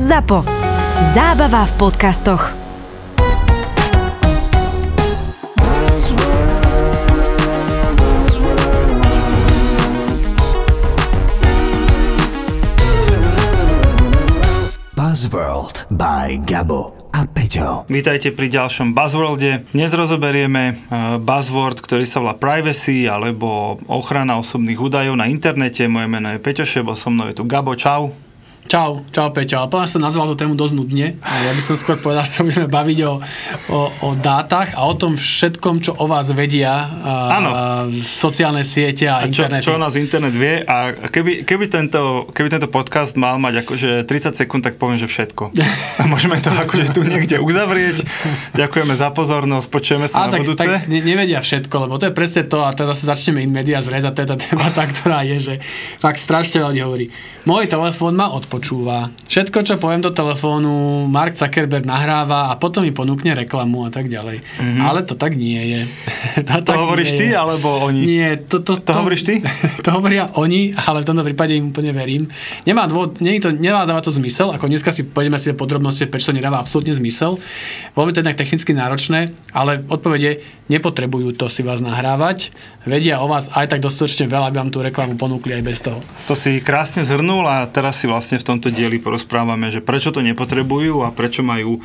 ZAPO. 0.00 0.48
Zábava 1.12 1.68
v 1.68 1.72
podcastoch. 1.76 2.56
Buzzworld 14.96 15.84
by 15.92 16.48
Gabo 16.48 16.96
a 17.12 17.28
Peťo. 17.28 17.84
Vítajte 17.92 18.32
pri 18.32 18.48
ďalšom 18.48 18.96
Buzzworlde. 18.96 19.68
Dnes 19.76 19.92
rozoberieme 19.92 20.72
eh, 20.72 21.20
buzzword, 21.20 21.76
ktorý 21.84 22.08
sa 22.08 22.24
volá 22.24 22.40
privacy 22.40 23.04
alebo 23.04 23.76
ochrana 23.84 24.40
osobných 24.40 24.80
údajov 24.80 25.20
na 25.20 25.28
internete. 25.28 25.84
Moje 25.92 26.08
meno 26.08 26.32
je 26.32 26.40
Peťo 26.40 26.64
Šebo, 26.64 26.96
so 26.96 27.12
mnou 27.12 27.28
je 27.28 27.36
tu 27.36 27.44
Gabo. 27.44 27.76
Čau. 27.76 28.29
Čau, 28.70 29.02
čau 29.10 29.34
Peťo. 29.34 29.58
Ale 29.58 29.66
povedal 29.66 29.90
som 29.90 29.98
nazval 29.98 30.30
tú 30.30 30.46
tému 30.46 30.54
dosť 30.54 30.78
nudne. 30.78 31.18
A 31.26 31.42
ja 31.42 31.50
by 31.50 31.58
som 31.58 31.74
skôr 31.74 31.98
povedal, 31.98 32.22
že 32.22 32.38
sa 32.38 32.46
budeme 32.46 32.70
baviť 32.70 32.98
o, 33.02 33.18
o, 33.74 33.80
o 34.06 34.08
dátach 34.14 34.78
a 34.78 34.86
o 34.86 34.94
tom 34.94 35.18
všetkom, 35.18 35.82
čo 35.82 35.98
o 35.98 36.06
vás 36.06 36.30
vedia 36.30 36.86
Áno. 37.02 37.50
a, 37.50 37.90
sociálne 37.98 38.62
siete 38.62 39.10
a, 39.10 39.26
A 39.26 39.26
čo, 39.26 39.42
internet. 39.42 39.66
čo 39.66 39.74
nás 39.74 39.98
internet 39.98 40.38
vie 40.38 40.62
a 40.62 40.94
keby, 41.10 41.42
keby, 41.42 41.66
tento, 41.66 42.30
keby 42.30 42.46
tento 42.46 42.70
podcast 42.70 43.18
mal 43.18 43.42
mať 43.42 43.66
akože 43.66 43.90
30 44.06 44.38
sekúnd, 44.38 44.62
tak 44.62 44.78
poviem, 44.78 45.02
že 45.02 45.10
všetko. 45.10 45.50
A 45.98 46.06
môžeme 46.12 46.38
to 46.38 46.54
akože 46.54 46.94
tu 46.94 47.02
niekde 47.02 47.42
uzavrieť. 47.42 48.06
Ďakujeme 48.54 48.94
za 48.94 49.10
pozornosť, 49.10 49.66
počujeme 49.66 50.06
sa 50.06 50.22
A 50.22 50.30
na 50.30 50.38
tak, 50.38 50.46
budúce. 50.46 50.62
tak 50.62 50.86
ne, 50.86 51.02
nevedia 51.02 51.42
všetko, 51.42 51.90
lebo 51.90 51.98
to 51.98 52.06
je 52.06 52.14
presne 52.14 52.46
to 52.46 52.62
a 52.62 52.70
teraz 52.70 53.02
zase 53.02 53.10
začneme 53.10 53.42
in 53.42 53.50
media 53.50 53.82
zrezať, 53.82 54.14
to 54.14 54.20
je 54.22 54.28
tá 54.30 54.36
debata, 54.38 54.86
ktorá 54.86 55.26
je, 55.26 55.42
že 55.42 55.54
fakt 55.98 56.22
strašne 56.22 56.62
ľudí 56.62 56.86
hovorí. 56.86 57.06
Môj 57.48 57.72
telefón 57.72 58.14
ma 58.14 58.30
odpočúva. 58.60 59.08
Všetko, 59.24 59.64
čo 59.64 59.80
poviem 59.80 60.04
do 60.04 60.12
telefónu, 60.12 61.08
Mark 61.08 61.32
Zuckerberg 61.32 61.88
nahráva 61.88 62.52
a 62.52 62.60
potom 62.60 62.84
mi 62.84 62.92
ponúkne 62.92 63.32
reklamu 63.32 63.88
a 63.88 63.90
tak 63.90 64.12
ďalej. 64.12 64.44
Mm-hmm. 64.44 64.84
Ale 64.84 65.00
to 65.08 65.16
tak 65.16 65.32
nie 65.32 65.56
je. 65.56 65.80
to, 66.44 66.60
to 66.60 66.76
hovoríš 66.76 67.16
ty, 67.16 67.32
alebo 67.32 67.88
oni? 67.88 68.04
Nie, 68.04 68.36
to, 68.36 68.60
to, 68.60 68.76
To 68.76 68.92
hovoríš 69.00 69.24
ty? 69.24 69.40
to 69.84 69.88
hovoria 69.96 70.28
oni, 70.36 70.76
ale 70.76 71.00
v 71.00 71.08
tomto 71.08 71.24
prípade 71.24 71.56
im 71.56 71.72
úplne 71.72 71.96
verím. 71.96 72.28
Nemá 72.68 72.84
dôvod, 72.84 73.16
nie 73.24 73.40
je 73.40 73.48
to, 73.48 73.50
nemá 73.56 73.88
dáva 73.88 74.04
to 74.04 74.12
zmysel, 74.12 74.52
ako 74.52 74.68
dneska 74.68 74.92
si 74.92 75.08
pôjdeme 75.08 75.40
si 75.40 75.56
podrobnosti, 75.56 76.04
prečo 76.04 76.30
to 76.30 76.36
nedáva 76.36 76.60
absolútne 76.60 76.92
zmysel. 76.92 77.40
By 77.96 78.12
to 78.12 78.20
jednak 78.20 78.36
technicky 78.36 78.76
náročné, 78.76 79.32
ale 79.56 79.80
odpovede 79.88 80.59
nepotrebujú 80.70 81.34
to 81.34 81.50
si 81.50 81.66
vás 81.66 81.82
nahrávať, 81.82 82.54
vedia 82.86 83.18
o 83.18 83.26
vás 83.26 83.50
aj 83.50 83.74
tak 83.74 83.82
dostatočne 83.82 84.30
veľa, 84.30 84.54
aby 84.54 84.56
vám 84.62 84.70
tú 84.70 84.78
reklamu 84.80 85.18
ponúkli 85.18 85.58
aj 85.58 85.64
bez 85.66 85.78
toho. 85.82 85.98
To 86.30 86.38
si 86.38 86.62
krásne 86.62 87.02
zhrnul 87.02 87.42
a 87.50 87.66
teraz 87.66 87.98
si 87.98 88.06
vlastne 88.06 88.38
v 88.38 88.46
tomto 88.46 88.70
dieli 88.70 89.02
porozprávame, 89.02 89.74
že 89.74 89.82
prečo 89.82 90.14
to 90.14 90.22
nepotrebujú 90.22 91.02
a 91.02 91.10
prečo 91.10 91.42
majú 91.42 91.82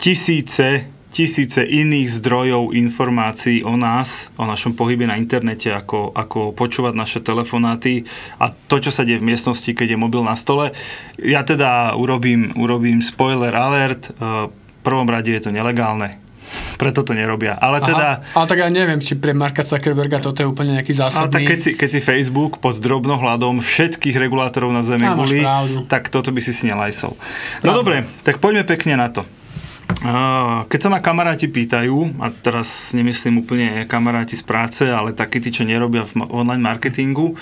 tisíce, 0.00 0.88
tisíce 1.12 1.60
iných 1.60 2.08
zdrojov 2.08 2.72
informácií 2.72 3.60
o 3.68 3.76
nás, 3.76 4.32
o 4.40 4.48
našom 4.48 4.72
pohybe 4.72 5.04
na 5.04 5.20
internete, 5.20 5.68
ako, 5.68 6.16
ako 6.16 6.56
počúvať 6.56 6.96
naše 6.96 7.20
telefonáty 7.20 8.08
a 8.40 8.48
to, 8.48 8.80
čo 8.80 8.88
sa 8.88 9.04
deje 9.04 9.20
v 9.20 9.28
miestnosti, 9.28 9.68
keď 9.76 9.92
je 9.92 9.98
mobil 10.00 10.24
na 10.24 10.40
stole. 10.40 10.72
Ja 11.20 11.44
teda 11.44 11.92
urobím, 12.00 12.56
urobím 12.56 13.04
spoiler 13.04 13.52
alert, 13.52 14.08
v 14.16 14.48
prvom 14.80 15.04
rade 15.04 15.28
je 15.28 15.44
to 15.44 15.52
nelegálne. 15.52 16.16
Preto 16.80 17.04
to 17.04 17.12
nerobia. 17.12 17.60
Ale 17.60 17.84
teda... 17.84 18.24
Aha, 18.24 18.40
ale 18.40 18.46
tak 18.48 18.58
ja 18.64 18.72
neviem, 18.72 18.96
či 19.04 19.20
pre 19.20 19.36
Marka 19.36 19.60
Zuckerberga 19.60 20.16
toto 20.16 20.40
je 20.40 20.48
úplne 20.48 20.80
nejaký 20.80 20.96
zásadný... 20.96 21.28
Ale 21.28 21.28
tak 21.28 21.42
keď 21.44 21.58
si, 21.60 21.70
keď 21.76 21.88
si 21.92 22.00
Facebook 22.00 22.56
pod 22.56 22.80
drobnohľadom 22.80 23.60
všetkých 23.60 24.16
regulátorov 24.16 24.72
na 24.72 24.80
Zemi 24.80 25.04
guli, 25.12 25.44
tak 25.92 26.08
toto 26.08 26.32
by 26.32 26.40
si 26.40 26.56
si 26.56 26.64
nelajsol. 26.72 27.12
No 27.60 27.76
dobre, 27.76 28.08
tak 28.24 28.40
poďme 28.40 28.64
pekne 28.64 28.96
na 28.96 29.12
to. 29.12 29.28
Keď 30.00 30.80
sa 30.80 30.88
ma 30.88 31.04
kamaráti 31.04 31.44
pýtajú, 31.44 32.24
a 32.24 32.32
teraz 32.32 32.96
nemyslím 32.96 33.44
úplne 33.44 33.84
kamaráti 33.84 34.32
z 34.32 34.44
práce, 34.48 34.82
ale 34.88 35.12
takí 35.12 35.44
tí, 35.44 35.52
čo 35.52 35.68
nerobia 35.68 36.08
v 36.08 36.24
online 36.32 36.64
marketingu, 36.64 37.36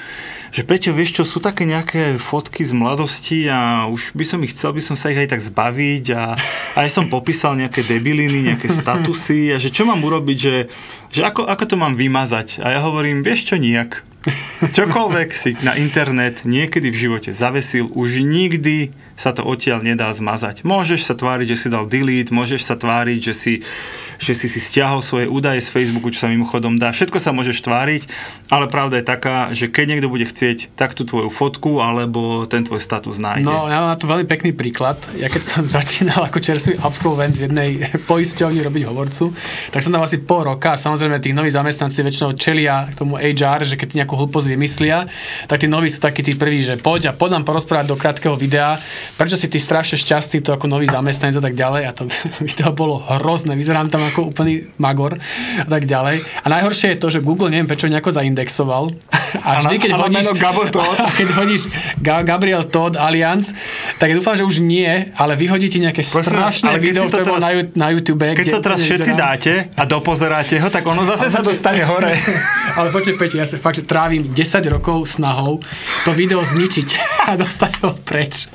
že 0.50 0.66
Peťo, 0.66 0.90
vieš 0.90 1.20
čo, 1.20 1.22
sú 1.22 1.38
také 1.38 1.62
nejaké 1.62 2.18
fotky 2.18 2.66
z 2.66 2.74
mladosti 2.74 3.46
a 3.46 3.86
už 3.86 4.10
by 4.18 4.24
som 4.26 4.42
ich 4.42 4.58
chcel, 4.58 4.74
by 4.74 4.82
som 4.82 4.98
sa 4.98 5.14
ich 5.14 5.22
aj 5.22 5.38
tak 5.38 5.42
zbaviť 5.44 6.04
a 6.18 6.34
aj 6.82 6.88
som 6.90 7.06
popísal 7.06 7.54
nejaké 7.54 7.86
debiliny, 7.86 8.50
nejaké 8.50 8.66
statusy 8.66 9.54
a 9.54 9.62
že 9.62 9.70
čo 9.70 9.86
mám 9.86 10.02
urobiť, 10.02 10.38
že, 10.40 10.56
že 11.14 11.22
ako, 11.22 11.46
ako 11.46 11.62
to 11.62 11.76
mám 11.78 11.94
vymazať? 11.94 12.58
A 12.64 12.74
ja 12.74 12.80
hovorím, 12.82 13.22
vieš 13.22 13.54
čo, 13.54 13.56
nijak. 13.60 14.02
Čokoľvek 14.74 15.30
si 15.30 15.54
na 15.62 15.78
internet 15.78 16.42
niekedy 16.42 16.90
v 16.90 17.00
živote 17.06 17.30
zavesil, 17.30 17.86
už 17.94 18.26
nikdy 18.26 18.90
sa 19.18 19.34
to 19.34 19.42
odtiaľ 19.42 19.82
nedá 19.82 20.14
zmazať. 20.14 20.62
Môžeš 20.62 21.02
sa 21.02 21.18
tváriť, 21.18 21.58
že 21.58 21.66
si 21.66 21.68
dal 21.68 21.90
delete, 21.90 22.30
môžeš 22.30 22.62
sa 22.62 22.78
tváriť, 22.78 23.18
že 23.18 23.34
si, 23.34 23.52
že 24.18 24.34
si 24.34 24.50
si 24.50 24.58
stiahol 24.58 25.00
svoje 25.00 25.30
údaje 25.30 25.62
z 25.62 25.70
Facebooku, 25.70 26.10
čo 26.10 26.26
sa 26.26 26.28
mimochodom 26.28 26.74
dá. 26.74 26.90
Všetko 26.90 27.22
sa 27.22 27.30
môžeš 27.30 27.62
tváriť, 27.62 28.02
ale 28.50 28.66
pravda 28.66 28.98
je 28.98 29.06
taká, 29.06 29.54
že 29.54 29.70
keď 29.70 29.96
niekto 29.96 30.10
bude 30.10 30.26
chcieť 30.26 30.74
tak 30.74 30.98
tú 30.98 31.06
tvoju 31.06 31.30
fotku 31.30 31.78
alebo 31.78 32.44
ten 32.50 32.66
tvoj 32.66 32.82
status 32.82 33.22
nájde. 33.22 33.46
No, 33.46 33.70
ja 33.70 33.78
mám 33.78 33.94
to 33.94 34.10
veľmi 34.10 34.26
pekný 34.26 34.50
príklad. 34.50 34.98
Ja 35.14 35.30
keď 35.30 35.42
som 35.46 35.62
začínal 35.78 36.26
ako 36.26 36.42
čerstvý 36.42 36.82
absolvent 36.82 37.38
v 37.38 37.46
jednej 37.46 37.70
poisťovni 38.10 38.58
robiť 38.66 38.82
hovorcu, 38.90 39.30
tak 39.70 39.80
som 39.86 39.94
tam 39.94 40.02
asi 40.02 40.18
pol 40.18 40.50
roka 40.50 40.74
a 40.74 40.76
samozrejme 40.76 41.22
tých 41.22 41.38
nových 41.38 41.54
zamestnanci 41.54 42.02
väčšinou 42.02 42.34
čelia 42.34 42.90
tomu 42.98 43.14
HR, 43.14 43.62
že 43.62 43.78
keď 43.78 43.86
ti 43.86 43.96
nejakú 44.02 44.18
hlúposť 44.18 44.50
vymyslia, 44.50 45.06
tak 45.46 45.62
tí 45.62 45.70
noví 45.70 45.86
sú 45.86 46.02
takí 46.02 46.26
tí 46.26 46.34
prví, 46.34 46.66
že 46.66 46.74
poď 46.74 47.10
a 47.10 47.16
poď 47.16 47.38
nám 47.38 47.46
porozprávať 47.46 47.86
do 47.86 47.94
krátkeho 47.94 48.34
videa, 48.34 48.74
prečo 49.14 49.38
si 49.38 49.46
ty 49.46 49.62
strašne 49.62 49.94
šťastný 49.94 50.42
to 50.42 50.50
ako 50.50 50.66
nový 50.66 50.90
zamestnanec 50.90 51.38
a 51.38 51.44
tak 51.44 51.54
ďalej 51.54 51.82
a 51.86 51.90
to 51.94 52.02
video 52.46 52.74
bolo 52.74 52.98
hrozné, 53.06 53.54
vyzerám 53.54 53.92
tam 53.92 54.07
ako 54.08 54.32
úplný 54.32 54.66
magor 54.76 55.16
a 55.58 55.66
tak 55.68 55.84
ďalej. 55.84 56.24
A 56.42 56.46
najhoršie 56.48 56.94
je 56.94 56.98
to, 56.98 57.08
že 57.08 57.20
Google 57.20 57.52
neviem 57.52 57.68
prečo 57.68 57.88
nejako 57.88 58.10
zaindexoval 58.10 58.90
a 59.46 59.60
vždy, 59.60 59.76
keď 59.76 59.90
a 59.92 59.96
na 59.96 60.02
hodíš, 60.08 60.26
a 61.04 61.10
keď 61.12 61.28
hodíš 61.36 61.62
Ga- 62.00 62.24
Gabriel 62.24 62.64
Todd 62.64 62.96
Allianz, 62.96 63.52
tak 64.00 64.12
ja 64.12 64.14
dúfam, 64.16 64.34
že 64.36 64.44
už 64.44 64.64
nie, 64.64 64.88
ale 65.14 65.36
vyhodí 65.36 65.68
ti 65.68 65.78
nejaké 65.78 66.00
Prosím 66.02 66.40
vás, 66.40 66.56
strašné 66.56 66.68
ale 66.68 66.78
keď 66.78 66.86
video, 66.86 67.04
ktoré 67.06 67.24
teraz- 67.24 67.44
na, 67.76 67.86
YouTube. 67.92 68.22
Keď 68.24 68.46
sa 68.48 68.60
teraz 68.60 68.78
všetci 68.82 69.10
vyzerá- 69.12 69.24
dáte 69.36 69.52
a 69.76 69.82
dopozeráte 69.84 70.54
ho, 70.60 70.68
tak 70.68 70.84
ono 70.86 71.02
zase 71.04 71.28
sa 71.28 71.40
dostane 71.44 71.84
hore. 71.84 72.12
ale 72.78 72.88
počkaj, 72.90 73.14
Peťo, 73.16 73.36
ja 73.40 73.46
sa 73.48 73.60
fakt, 73.60 73.80
že 73.80 73.84
trávim 73.84 74.22
10 74.24 74.34
rokov 74.68 75.08
snahou 75.08 75.60
to 76.04 76.10
video 76.14 76.40
zničiť 76.40 76.88
a 77.28 77.36
dostať 77.36 77.72
ho 77.84 77.92
preč. 78.04 78.48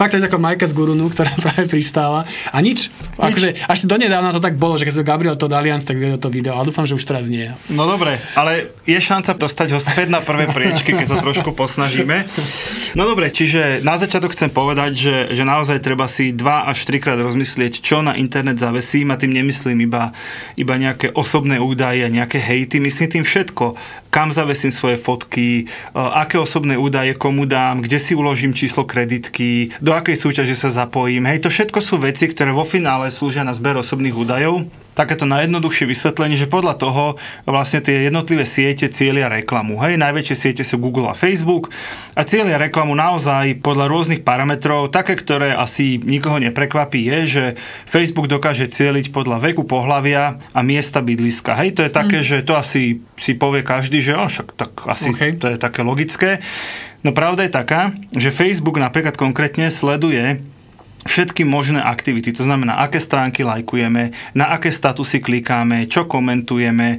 Fakt 0.00 0.10
to 0.12 0.20
je 0.20 0.28
ako 0.28 0.38
Majka 0.38 0.66
z 0.68 0.74
Gurunu, 0.76 1.08
ktorá 1.08 1.32
práve 1.44 1.64
pristála. 1.66 2.28
A 2.52 2.58
nič. 2.60 2.92
Akože, 3.18 3.56
až 3.66 3.88
donedávna 3.88 4.30
to 4.30 4.42
tak 4.42 4.54
bolo, 4.60 4.78
že 4.78 4.86
keď 4.86 4.94
sa 4.94 5.04
Gabriel 5.06 5.36
to 5.36 5.50
Allianz, 5.50 5.82
tak 5.88 5.98
videl 5.98 6.20
to 6.20 6.30
video. 6.30 6.54
Ale 6.54 6.70
dúfam, 6.70 6.86
že 6.86 6.94
už 6.94 7.04
teraz 7.04 7.26
nie. 7.26 7.50
No 7.72 7.88
dobre, 7.88 8.20
ale 8.38 8.70
je 8.86 8.98
šanca 9.00 9.34
dostať 9.34 9.74
ho 9.74 9.80
späť 9.80 10.08
na 10.12 10.22
prvé 10.22 10.46
priečky, 10.50 10.94
keď 10.94 11.06
sa 11.06 11.18
trošku 11.18 11.56
posnažíme. 11.56 12.28
No 12.94 13.04
dobre, 13.08 13.28
čiže 13.32 13.82
na 13.82 13.98
začiatok 13.98 14.32
chcem 14.32 14.48
povedať, 14.52 14.92
že, 14.94 15.16
že 15.34 15.42
naozaj 15.44 15.82
treba 15.82 16.06
si 16.06 16.30
dva 16.30 16.68
až 16.68 16.84
trikrát 16.86 17.18
rozmyslieť, 17.18 17.82
čo 17.82 18.00
na 18.00 18.14
internet 18.16 18.60
zavesím 18.60 19.12
a 19.12 19.20
tým 19.20 19.34
nemyslím 19.34 19.84
iba, 19.84 20.14
iba 20.54 20.74
nejaké 20.78 21.12
osobné 21.12 21.58
údaje, 21.58 22.06
nejaké 22.08 22.38
hejty, 22.40 22.80
myslím 22.80 23.08
tým 23.08 23.24
všetko. 23.24 23.76
Kam 24.08 24.32
zavesím 24.32 24.72
svoje 24.72 24.96
fotky, 24.96 25.48
e, 25.62 25.94
aké 25.94 26.40
osobné 26.40 26.80
údaje 26.80 27.12
komu 27.12 27.44
dám, 27.44 27.84
kde 27.84 28.00
si 28.00 28.16
uložím 28.16 28.56
číslo 28.56 28.88
kreditky, 28.98 29.70
do 29.78 29.94
akej 29.94 30.18
súťaže 30.18 30.58
sa 30.58 30.74
zapojím. 30.74 31.30
Hej, 31.30 31.46
to 31.46 31.54
všetko 31.54 31.78
sú 31.78 32.02
veci, 32.02 32.26
ktoré 32.26 32.50
vo 32.50 32.66
finále 32.66 33.14
slúžia 33.14 33.46
na 33.46 33.54
zber 33.54 33.78
osobných 33.78 34.18
údajov 34.18 34.66
takéto 34.98 35.30
najjednoduchšie 35.30 35.86
vysvetlenie, 35.86 36.34
že 36.34 36.50
podľa 36.50 36.74
toho 36.74 37.04
vlastne 37.46 37.78
tie 37.78 38.10
jednotlivé 38.10 38.42
siete 38.42 38.90
cieľia 38.90 39.30
reklamu. 39.30 39.78
Hej, 39.78 39.94
najväčšie 40.02 40.36
siete 40.36 40.62
sú 40.66 40.82
Google 40.82 41.06
a 41.06 41.14
Facebook 41.14 41.70
a 42.18 42.26
cieľia 42.26 42.58
reklamu 42.58 42.98
naozaj 42.98 43.62
podľa 43.62 43.86
rôznych 43.86 44.26
parametrov, 44.26 44.90
také, 44.90 45.14
ktoré 45.14 45.54
asi 45.54 46.02
nikoho 46.02 46.42
neprekvapí, 46.42 47.06
je, 47.06 47.18
že 47.30 47.44
Facebook 47.86 48.26
dokáže 48.26 48.66
cieliť 48.66 49.14
podľa 49.14 49.38
veku, 49.38 49.62
pohlavia 49.62 50.42
a 50.50 50.60
miesta 50.66 50.98
bydliska. 50.98 51.54
Hej, 51.54 51.78
to 51.78 51.86
je 51.86 51.92
také, 51.94 52.18
že 52.26 52.42
to 52.42 52.58
asi 52.58 52.98
si 53.14 53.38
povie 53.38 53.62
každý, 53.62 54.02
že 54.02 54.18
oh, 54.18 54.26
však 54.26 54.58
tak 54.58 54.72
asi 54.90 55.14
OK. 55.14 55.38
to 55.38 55.46
je 55.54 55.58
také 55.62 55.86
logické. 55.86 56.42
No 57.06 57.14
pravda 57.14 57.46
je 57.46 57.54
taká, 57.54 57.94
že 58.10 58.34
Facebook 58.34 58.82
napríklad 58.82 59.14
konkrétne 59.14 59.70
sleduje 59.70 60.42
všetky 61.06 61.46
možné 61.46 61.78
aktivity. 61.78 62.34
To 62.34 62.42
znamená, 62.42 62.82
aké 62.82 62.98
stránky 62.98 63.46
lajkujeme, 63.46 64.10
na 64.34 64.50
aké 64.50 64.72
statusy 64.74 65.22
klikáme, 65.22 65.86
čo 65.86 66.10
komentujeme, 66.10 66.98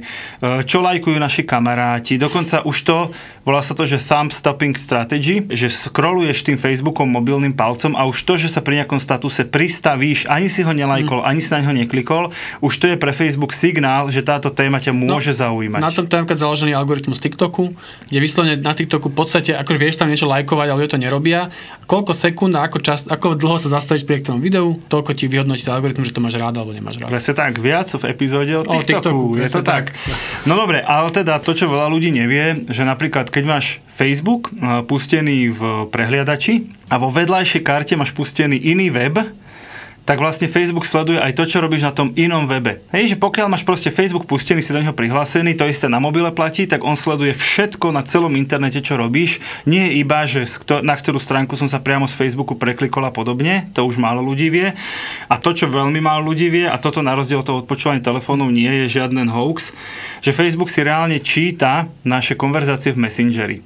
čo 0.64 0.80
lajkujú 0.80 1.20
naši 1.20 1.44
kamaráti. 1.44 2.16
Dokonca 2.16 2.64
už 2.64 2.76
to, 2.86 2.98
volá 3.44 3.64
sa 3.64 3.72
to, 3.72 3.88
že 3.88 4.00
thumb 4.00 4.28
stopping 4.28 4.76
strategy, 4.76 5.44
že 5.48 5.72
scrolluješ 5.72 6.44
tým 6.44 6.58
Facebookom 6.60 7.08
mobilným 7.08 7.56
palcom 7.56 7.96
a 7.96 8.04
už 8.04 8.20
to, 8.28 8.36
že 8.36 8.52
sa 8.52 8.60
pri 8.60 8.84
nejakom 8.84 9.00
statuse 9.00 9.48
pristavíš, 9.48 10.28
ani 10.28 10.52
si 10.52 10.60
ho 10.60 10.72
nelajkol, 10.72 11.24
mm. 11.24 11.26
ani 11.26 11.40
si 11.40 11.50
na 11.56 11.64
ňo 11.64 11.72
neklikol, 11.72 12.28
už 12.60 12.72
to 12.76 12.86
je 12.92 12.96
pre 13.00 13.16
Facebook 13.16 13.56
signál, 13.56 14.12
že 14.12 14.20
táto 14.20 14.52
téma 14.52 14.76
ťa 14.76 14.92
môže 14.92 15.32
no, 15.32 15.40
zaujímať. 15.40 15.80
Na 15.80 15.92
tom 15.92 16.04
to 16.04 16.16
je 16.20 16.36
založený 16.36 16.76
algoritmus 16.76 17.18
TikToku, 17.18 17.72
kde 18.12 18.18
vyslovene 18.20 18.60
na 18.60 18.76
TikToku 18.76 19.08
v 19.08 19.16
podstate, 19.16 19.56
ako 19.56 19.80
vieš 19.80 19.96
tam 19.96 20.12
niečo 20.12 20.28
lajkovať, 20.28 20.66
ale 20.68 20.78
ľudia 20.84 20.92
to 20.92 21.00
nerobia. 21.00 21.40
Koľko 21.88 22.12
sekúnd 22.14 22.54
a 22.54 22.68
ako, 22.68 22.78
čas, 22.84 23.08
ako 23.08 23.34
dlho 23.34 23.58
sa 23.58 23.72
zastavíš 23.80 24.06
pri 24.06 24.22
tom 24.22 24.38
videu, 24.38 24.78
toľko 24.86 25.16
ti 25.16 25.26
vyhodnotí 25.26 25.66
algoritmus, 25.66 26.12
že 26.12 26.14
to 26.14 26.22
máš 26.22 26.38
rád 26.38 26.60
alebo 26.60 26.70
nemáš 26.70 27.02
rád. 27.02 27.10
Presne 27.10 27.34
tak, 27.34 27.58
viac 27.58 27.88
v 27.90 28.04
epizóde 28.06 28.52
o 28.54 28.62
TikToku. 28.62 28.78
O 28.78 28.86
TikToku 28.86 29.26
je 29.42 29.48
to 29.48 29.62
tak. 29.64 29.90
tak. 29.90 30.46
No 30.46 30.54
dobre, 30.54 30.84
ale 30.84 31.10
teda 31.10 31.42
to, 31.42 31.50
čo 31.50 31.66
veľa 31.66 31.90
ľudí 31.90 32.14
nevie, 32.14 32.62
že 32.70 32.86
napríklad 32.86 33.29
keď 33.30 33.44
máš 33.46 33.66
Facebook 33.88 34.50
eh, 34.50 34.82
pustený 34.84 35.54
v 35.54 35.62
prehliadači 35.88 36.66
a 36.90 36.98
vo 36.98 37.08
vedľajšej 37.08 37.62
karte 37.62 37.94
máš 37.94 38.10
pustený 38.12 38.58
iný 38.58 38.90
web, 38.90 39.16
tak 40.10 40.18
vlastne 40.18 40.50
Facebook 40.50 40.90
sleduje 40.90 41.22
aj 41.22 41.38
to, 41.38 41.46
čo 41.46 41.62
robíš 41.62 41.86
na 41.86 41.94
tom 41.94 42.10
inom 42.18 42.50
webe. 42.50 42.82
Hej, 42.90 43.14
že 43.14 43.16
pokiaľ 43.22 43.46
máš 43.46 43.62
proste 43.62 43.94
Facebook 43.94 44.26
pustený, 44.26 44.58
si 44.58 44.74
do 44.74 44.82
neho 44.82 44.90
prihlásený, 44.90 45.54
to 45.54 45.70
isté 45.70 45.86
na 45.86 46.02
mobile 46.02 46.26
platí, 46.34 46.66
tak 46.66 46.82
on 46.82 46.98
sleduje 46.98 47.30
všetko 47.30 47.94
na 47.94 48.02
celom 48.02 48.34
internete, 48.34 48.82
čo 48.82 48.98
robíš. 48.98 49.38
Nie 49.70 49.86
je 49.86 50.02
iba, 50.02 50.26
že 50.26 50.50
na 50.82 50.98
ktorú 50.98 51.22
stránku 51.22 51.54
som 51.54 51.70
sa 51.70 51.78
priamo 51.78 52.10
z 52.10 52.18
Facebooku 52.18 52.58
preklikol 52.58 53.06
a 53.06 53.14
podobne, 53.14 53.70
to 53.70 53.86
už 53.86 54.02
málo 54.02 54.18
ľudí 54.18 54.50
vie. 54.50 54.74
A 55.30 55.38
to, 55.38 55.54
čo 55.54 55.70
veľmi 55.70 56.02
málo 56.02 56.34
ľudí 56.34 56.50
vie, 56.50 56.66
a 56.66 56.74
toto 56.74 57.06
na 57.06 57.14
rozdiel 57.14 57.46
toho 57.46 57.62
odpočúvania 57.62 58.02
telefónov 58.02 58.50
nie 58.50 58.66
je 58.66 58.98
žiaden 58.98 59.30
hoax, 59.30 59.70
že 60.26 60.34
Facebook 60.34 60.74
si 60.74 60.82
reálne 60.82 61.22
číta 61.22 61.86
naše 62.02 62.34
konverzácie 62.34 62.90
v 62.90 63.06
Messengeri. 63.06 63.62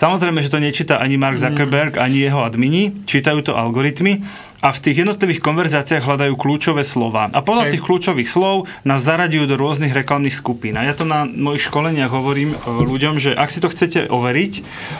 Samozrejme, 0.00 0.40
že 0.40 0.48
to 0.48 0.64
nečíta 0.64 0.96
ani 0.96 1.20
Mark 1.20 1.36
Zuckerberg, 1.36 2.00
ani 2.00 2.24
jeho 2.24 2.40
admini, 2.40 3.04
čítajú 3.04 3.44
to 3.44 3.52
algoritmy 3.52 4.24
a 4.60 4.76
v 4.76 4.82
tých 4.84 5.02
jednotlivých 5.02 5.40
konverzáciách 5.40 6.04
hľadajú 6.04 6.36
kľúčové 6.36 6.84
slova. 6.84 7.32
A 7.32 7.40
podľa 7.40 7.68
Hej. 7.68 7.72
tých 7.76 7.84
kľúčových 7.88 8.28
slov 8.28 8.68
nás 8.84 9.00
zaradujú 9.00 9.48
do 9.48 9.56
rôznych 9.56 9.96
reklamných 9.96 10.36
skupín. 10.36 10.76
A 10.76 10.84
ja 10.84 10.92
to 10.92 11.08
na 11.08 11.24
mojich 11.24 11.72
školeniach 11.72 12.12
hovorím 12.12 12.52
e, 12.52 12.56
ľuďom, 12.68 13.16
že 13.16 13.32
ak 13.32 13.48
si 13.48 13.64
to 13.64 13.72
chcete 13.72 14.12
overiť, 14.12 14.52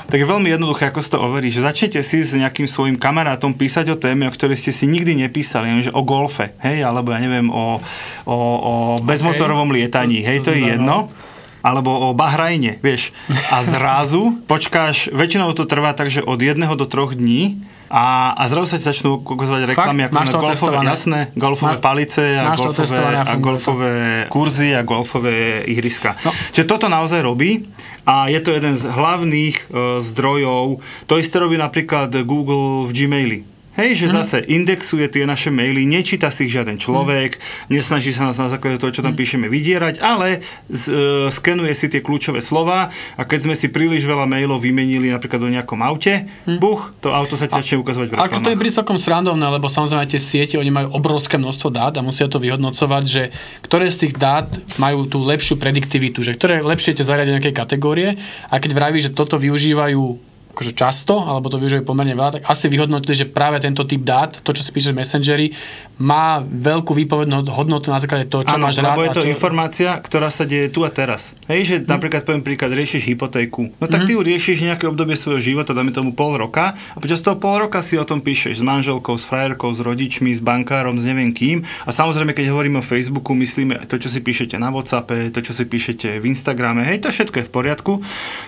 tak 0.09 0.17
je 0.17 0.25
veľmi 0.25 0.49
jednoduché, 0.49 0.89
ako 0.89 1.05
si 1.05 1.13
to 1.13 1.21
overí. 1.21 1.53
Že 1.53 1.69
začnete 1.69 2.01
si 2.01 2.25
s 2.25 2.33
nejakým 2.33 2.65
svojim 2.65 2.97
kamarátom 2.97 3.53
písať 3.53 3.93
o 3.93 4.01
téme, 4.01 4.25
o 4.25 4.33
ktorej 4.33 4.57
ste 4.57 4.73
si 4.73 4.89
nikdy 4.89 5.29
nepísali, 5.29 5.69
neviem, 5.69 5.93
že 5.93 5.97
o 5.97 6.01
golfe, 6.09 6.57
hej, 6.65 6.81
alebo 6.81 7.13
ja 7.13 7.21
neviem, 7.21 7.53
o, 7.53 7.85
o, 8.25 8.37
o 8.41 8.73
bezmotorovom 9.05 9.77
lietaní, 9.77 10.25
hej, 10.25 10.41
to 10.41 10.57
je 10.57 10.73
jedno 10.73 11.13
alebo 11.61 11.93
o 11.93 12.17
Bahrajne, 12.17 12.81
vieš. 12.81 13.13
A 13.53 13.61
zrazu 13.61 14.41
počkáš, 14.49 15.13
väčšinou 15.13 15.53
to 15.53 15.69
trvá 15.69 15.93
takže 15.93 16.25
od 16.25 16.41
jedného 16.41 16.73
do 16.73 16.89
troch 16.89 17.13
dní 17.13 17.61
a, 17.91 18.39
a 18.39 18.43
zrazu 18.47 18.71
sa 18.71 18.77
ti 18.79 18.87
začnú 18.87 19.19
ukazovať 19.19 19.75
reklamy 19.75 20.07
ako 20.07 20.15
na 20.15 20.31
golfové, 20.31 20.77
jasné, 20.87 21.21
golfové 21.35 21.75
Má, 21.75 21.83
palice 21.83 22.39
a 22.39 22.55
golfové, 22.55 23.03
a 23.19 23.35
golfové 23.35 23.95
kurzy 24.31 24.71
a 24.79 24.87
golfové 24.87 25.67
ihriska. 25.67 26.15
No. 26.23 26.31
Čiže 26.55 26.71
toto 26.71 26.87
naozaj 26.87 27.19
robí 27.19 27.67
a 28.07 28.31
je 28.31 28.39
to 28.39 28.55
jeden 28.55 28.79
z 28.79 28.87
hlavných 28.87 29.57
e, 29.59 29.65
zdrojov. 30.07 30.79
To 31.11 31.15
isté 31.19 31.43
robí 31.43 31.59
napríklad 31.59 32.15
Google 32.23 32.87
v 32.87 32.91
Gmaili. 32.95 33.39
Hej, 33.81 34.05
že 34.05 34.07
mm. 34.13 34.15
zase 34.21 34.39
indexuje 34.45 35.09
tie 35.09 35.25
naše 35.25 35.49
maily, 35.49 35.89
nečíta 35.89 36.29
si 36.29 36.45
ich 36.45 36.53
žiaden 36.53 36.77
človek, 36.77 37.41
mm. 37.41 37.73
nesnaží 37.73 38.13
sa 38.13 38.29
nás 38.29 38.37
na 38.37 38.53
základe 38.53 38.77
toho, 38.77 38.93
čo 38.93 39.01
tam 39.01 39.17
mm. 39.17 39.21
píšeme, 39.25 39.47
vydierať, 39.49 40.05
ale 40.05 40.45
z, 40.69 40.85
uh, 40.93 40.97
skenuje 41.33 41.73
si 41.73 41.89
tie 41.89 42.05
kľúčové 42.05 42.45
slova 42.45 42.93
a 43.17 43.23
keď 43.25 43.49
sme 43.49 43.55
si 43.57 43.73
príliš 43.73 44.05
veľa 44.05 44.29
mailov 44.29 44.61
vymenili 44.61 45.09
napríklad 45.09 45.41
do 45.41 45.49
nejakom 45.49 45.81
aute, 45.81 46.29
mm. 46.45 46.61
buch, 46.61 46.93
to 47.01 47.09
auto 47.09 47.41
sa 47.41 47.49
ti 47.49 47.57
začne 47.57 47.81
ukazovať 47.81 48.07
v 48.07 48.13
reklamách. 48.21 48.37
Ako 48.37 48.45
to 48.45 48.53
je 48.53 48.61
pri 48.61 48.71
celkom 48.77 48.99
srandovné, 49.01 49.47
lebo 49.49 49.73
samozrejme 49.73 50.05
tie 50.13 50.21
siete, 50.21 50.61
oni 50.61 50.69
majú 50.69 50.93
obrovské 50.93 51.41
množstvo 51.41 51.69
dát 51.73 51.97
a 51.97 52.05
musia 52.05 52.29
to 52.29 52.37
vyhodnocovať, 52.37 53.05
že 53.09 53.33
ktoré 53.65 53.89
z 53.89 54.07
tých 54.07 54.21
dát 54.21 54.53
majú 54.77 55.09
tú 55.09 55.25
lepšiu 55.25 55.57
prediktivitu, 55.57 56.21
že 56.21 56.37
ktoré 56.37 56.61
lepšie 56.61 56.93
ťa 57.01 57.09
zariadia 57.09 57.41
nejakej 57.41 57.57
kategórie 57.57 58.21
a 58.53 58.61
keď 58.61 58.71
vraví, 58.77 59.01
že 59.01 59.17
toto 59.17 59.41
využívajú 59.41 60.30
akože 60.51 60.75
často, 60.75 61.23
alebo 61.23 61.47
to 61.47 61.63
využívajú 61.63 61.87
pomerne 61.87 62.15
veľa, 62.19 62.41
tak 62.41 62.43
asi 62.45 62.67
vyhodnotili, 62.67 63.15
že 63.15 63.27
práve 63.31 63.63
tento 63.63 63.87
typ 63.87 64.03
dát, 64.03 64.35
to, 64.43 64.51
čo 64.51 64.67
si 64.67 64.75
píše 64.75 64.91
v 64.91 65.01
Messengeri, 65.01 65.55
má 66.01 66.41
veľkú 66.41 66.97
výpovednú 66.97 67.45
hodnotu 67.53 67.93
na 67.93 68.01
základe 68.01 68.25
toho, 68.27 68.41
čo 68.41 68.57
ano, 68.57 68.67
máš 68.67 68.81
rád. 68.81 68.97
lebo 68.97 69.05
je 69.05 69.17
to 69.21 69.25
čo... 69.25 69.31
informácia, 69.31 69.93
ktorá 70.01 70.33
sa 70.33 70.49
deje 70.49 70.73
tu 70.73 70.83
a 70.83 70.91
teraz. 70.91 71.37
Hej, 71.47 71.61
že 71.65 71.77
hmm. 71.81 71.93
napríklad 71.93 72.25
poviem 72.25 72.41
príklad, 72.41 72.73
riešiš 72.73 73.05
hypotéku. 73.05 73.69
No 73.77 73.87
tak 73.87 74.05
hmm. 74.05 74.09
ty 74.09 74.13
ju 74.17 74.21
riešiš 74.25 74.59
nejaké 74.65 74.89
obdobie 74.89 75.15
svojho 75.15 75.45
života, 75.45 75.77
dáme 75.77 75.93
tomu 75.93 76.17
pol 76.17 76.41
roka, 76.41 76.73
a 76.75 76.99
počas 76.99 77.21
toho 77.21 77.37
pol 77.37 77.69
roka 77.69 77.85
si 77.85 78.01
o 78.01 78.05
tom 78.09 78.25
píšeš 78.25 78.59
s 78.59 78.63
manželkou, 78.65 79.13
s 79.15 79.29
frajerkou, 79.29 79.69
s 79.71 79.85
rodičmi, 79.85 80.33
s 80.33 80.41
bankárom, 80.41 80.97
s 80.97 81.05
neviem 81.05 81.37
kým. 81.37 81.69
A 81.85 81.93
samozrejme, 81.93 82.33
keď 82.33 82.49
hovoríme 82.49 82.81
o 82.81 82.85
Facebooku, 82.85 83.37
myslíme 83.37 83.85
to, 83.85 84.01
čo 84.01 84.09
si 84.09 84.25
píšete 84.25 84.57
na 84.57 84.73
WhatsAppe, 84.73 85.29
to, 85.29 85.45
čo 85.45 85.53
si 85.53 85.69
píšete 85.69 86.17
v 86.17 86.25
Instagrame, 86.33 86.89
hej, 86.89 87.05
to 87.05 87.13
všetko 87.13 87.45
je 87.45 87.47
v 87.47 87.53
poriadku. 87.53 87.93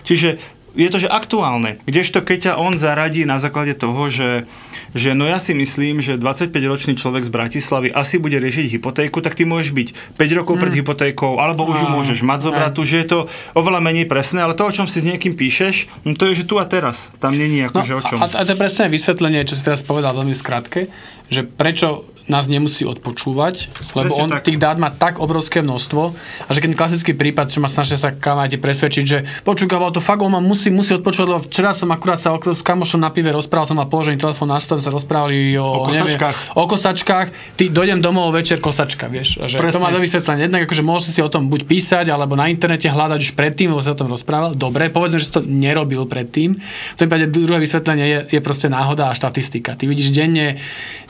Čiže 0.08 0.61
je 0.72 0.88
to, 0.88 0.98
že 1.04 1.08
aktuálne. 1.08 1.78
Kdežto 1.84 2.24
keď 2.24 2.38
ťa 2.38 2.52
on 2.56 2.80
zaradí 2.80 3.28
na 3.28 3.36
základe 3.36 3.76
toho, 3.76 4.08
že, 4.08 4.48
že 4.96 5.12
no 5.12 5.28
ja 5.28 5.36
si 5.36 5.52
myslím, 5.52 6.00
že 6.00 6.16
25-ročný 6.16 6.96
človek 6.96 7.22
z 7.24 7.30
Bratislavy 7.30 7.88
asi 7.92 8.16
bude 8.16 8.40
riešiť 8.40 8.80
hypotéku, 8.80 9.20
tak 9.20 9.36
ty 9.36 9.44
môžeš 9.44 9.70
byť 9.72 9.88
5 10.16 10.38
rokov 10.38 10.54
pred 10.56 10.72
mm. 10.72 10.78
hypotékou, 10.80 11.36
alebo 11.36 11.68
už 11.68 11.84
ju 11.84 11.88
môžeš 11.92 12.24
mať 12.24 12.40
zobrať, 12.48 12.72
že 12.82 12.96
je 13.04 13.06
to 13.08 13.18
oveľa 13.52 13.80
menej 13.84 14.08
presné, 14.08 14.42
ale 14.42 14.56
to, 14.56 14.64
o 14.64 14.72
čom 14.72 14.88
si 14.88 15.04
s 15.04 15.08
niekým 15.08 15.36
píšeš, 15.36 15.88
no 16.08 16.16
to 16.16 16.28
je, 16.32 16.42
že 16.42 16.48
tu 16.48 16.56
a 16.56 16.64
teraz. 16.64 17.12
Tam 17.20 17.36
není 17.36 17.64
akože 17.68 17.92
no, 17.92 17.98
o 17.98 18.02
čom. 18.02 18.18
A, 18.20 18.26
a 18.26 18.42
to 18.42 18.52
je 18.52 18.58
presne 18.58 18.88
vysvetlenie, 18.88 19.44
čo 19.44 19.54
si 19.54 19.62
teraz 19.62 19.84
povedal 19.84 20.16
veľmi 20.16 20.34
skrátke, 20.34 20.88
že 21.28 21.44
prečo 21.44 22.08
nás 22.30 22.46
nemusí 22.46 22.86
odpočúvať, 22.86 23.72
lebo 23.98 24.14
Presne 24.14 24.22
on 24.22 24.30
tak. 24.30 24.46
tých 24.46 24.58
dát 24.58 24.78
má 24.78 24.90
tak 24.94 25.18
obrovské 25.18 25.62
množstvo 25.62 26.02
a 26.46 26.50
že 26.50 26.62
keď 26.62 26.78
klasický 26.78 27.12
prípad, 27.18 27.50
čo 27.50 27.58
ma 27.58 27.66
snažia 27.66 27.98
sa 27.98 28.14
kamaráti 28.14 28.58
presvedčiť, 28.58 29.04
že 29.04 29.18
počúval 29.42 29.90
to 29.90 29.98
fakt, 29.98 30.22
on 30.22 30.30
ma 30.30 30.42
musí, 30.42 30.70
musí 30.70 30.94
odpočúvať, 30.94 31.26
lebo 31.26 31.42
včera 31.42 31.74
som 31.74 31.90
akurát 31.90 32.22
sa 32.22 32.34
s 32.38 32.62
kamošom 32.62 33.02
na 33.02 33.10
pive 33.10 33.34
rozprával, 33.34 33.66
som 33.66 33.78
mal 33.78 33.90
položený 33.90 34.18
telefón 34.18 34.54
na 34.54 34.62
stole, 34.62 34.78
sa 34.78 34.94
rozprávali 34.94 35.58
o, 35.58 35.82
o 35.82 35.86
kosačkách. 35.86 36.36
Neviem, 36.36 36.58
o 36.58 36.64
kosačkách, 36.66 37.26
ty 37.58 37.64
dojdem 37.68 37.98
domov 37.98 38.30
večer 38.30 38.62
kosačka, 38.62 39.10
vieš. 39.10 39.42
A 39.42 39.50
že 39.50 39.58
to 39.58 39.82
má 39.82 39.90
do 39.90 39.98
vysvetlenia. 39.98 40.46
Jednak 40.46 40.66
akože 40.70 40.82
môžete 40.82 41.10
si 41.14 41.20
o 41.22 41.30
tom 41.30 41.50
buď 41.50 41.66
písať, 41.66 42.06
alebo 42.08 42.38
na 42.38 42.46
internete 42.48 42.86
hľadať 42.86 43.18
už 43.18 43.32
predtým, 43.34 43.74
lebo 43.74 43.82
sa 43.82 43.94
o 43.94 43.98
tom 43.98 44.10
rozprával. 44.10 44.54
Dobre, 44.54 44.88
povedzme, 44.88 45.18
že 45.18 45.26
si 45.28 45.32
to 45.34 45.42
nerobil 45.42 46.06
predtým. 46.06 46.58
V 46.58 46.96
tom 46.98 47.06
prípade 47.08 47.30
druhé 47.32 47.58
vysvetlenie 47.58 48.06
je, 48.06 48.18
je 48.38 48.40
proste 48.40 48.70
náhoda 48.70 49.10
a 49.10 49.16
štatistika. 49.16 49.74
Ty 49.74 49.90
vidíš 49.90 50.14
denne 50.14 50.60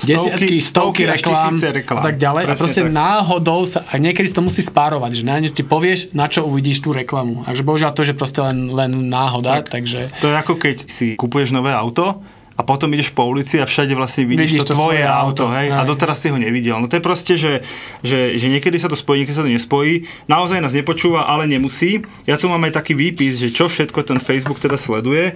desiatky, 0.02 0.58
stovky, 0.58 1.02
stovky 1.02 1.02
reklám, 1.18 1.52
reklám 1.56 2.00
a 2.00 2.02
tak 2.04 2.16
ďalej. 2.16 2.42
Presne 2.48 2.56
a 2.56 2.62
proste 2.62 2.82
tak. 2.82 2.92
náhodou 2.92 3.60
sa, 3.68 3.78
a 3.84 3.94
niekedy 4.00 4.26
si 4.30 4.34
to 4.34 4.42
musí 4.44 4.62
spárovať, 4.64 5.10
že 5.20 5.22
na 5.22 5.36
ti 5.44 5.64
povieš, 5.64 6.16
na 6.16 6.26
čo 6.26 6.48
uvidíš 6.48 6.80
tú 6.80 6.96
reklamu. 6.96 7.44
Takže 7.44 7.62
bohužiaľ 7.62 7.90
to 7.92 8.02
je 8.04 8.16
proste 8.16 8.40
len, 8.40 8.72
len 8.72 9.12
náhoda. 9.12 9.60
Tak, 9.60 9.72
takže... 9.72 10.08
To 10.24 10.32
je 10.32 10.36
ako 10.36 10.54
keď 10.58 10.76
si 10.88 11.14
kupuješ 11.14 11.52
nové 11.52 11.70
auto 11.70 12.24
a 12.52 12.60
potom 12.60 12.92
ideš 12.92 13.10
po 13.16 13.24
ulici 13.24 13.56
a 13.58 13.64
všade 13.64 13.96
vlastne 13.96 14.28
vidíš, 14.28 14.60
vidíš 14.60 14.62
to, 14.68 14.68
to 14.70 14.74
tvoje 14.76 15.00
auto, 15.00 15.48
auto 15.48 15.56
hej, 15.56 15.72
a 15.72 15.82
doteraz 15.88 16.20
si 16.20 16.28
ho 16.28 16.36
nevidel. 16.36 16.76
No 16.76 16.86
to 16.86 17.00
je 17.00 17.04
proste, 17.04 17.34
že, 17.40 17.64
že, 18.04 18.36
že 18.36 18.46
niekedy 18.52 18.76
sa 18.76 18.92
to 18.92 18.96
spojí, 18.96 19.24
niekedy 19.24 19.36
sa 19.36 19.44
to 19.44 19.50
nespojí. 19.50 20.04
Naozaj 20.28 20.60
nás 20.60 20.76
nepočúva, 20.76 21.24
ale 21.24 21.48
nemusí. 21.48 22.04
Ja 22.28 22.36
tu 22.36 22.52
mám 22.52 22.60
aj 22.68 22.76
taký 22.76 22.92
výpis, 22.92 23.40
že 23.40 23.48
čo 23.48 23.72
všetko 23.72 24.04
ten 24.04 24.20
Facebook 24.20 24.60
teda 24.60 24.76
sleduje. 24.76 25.32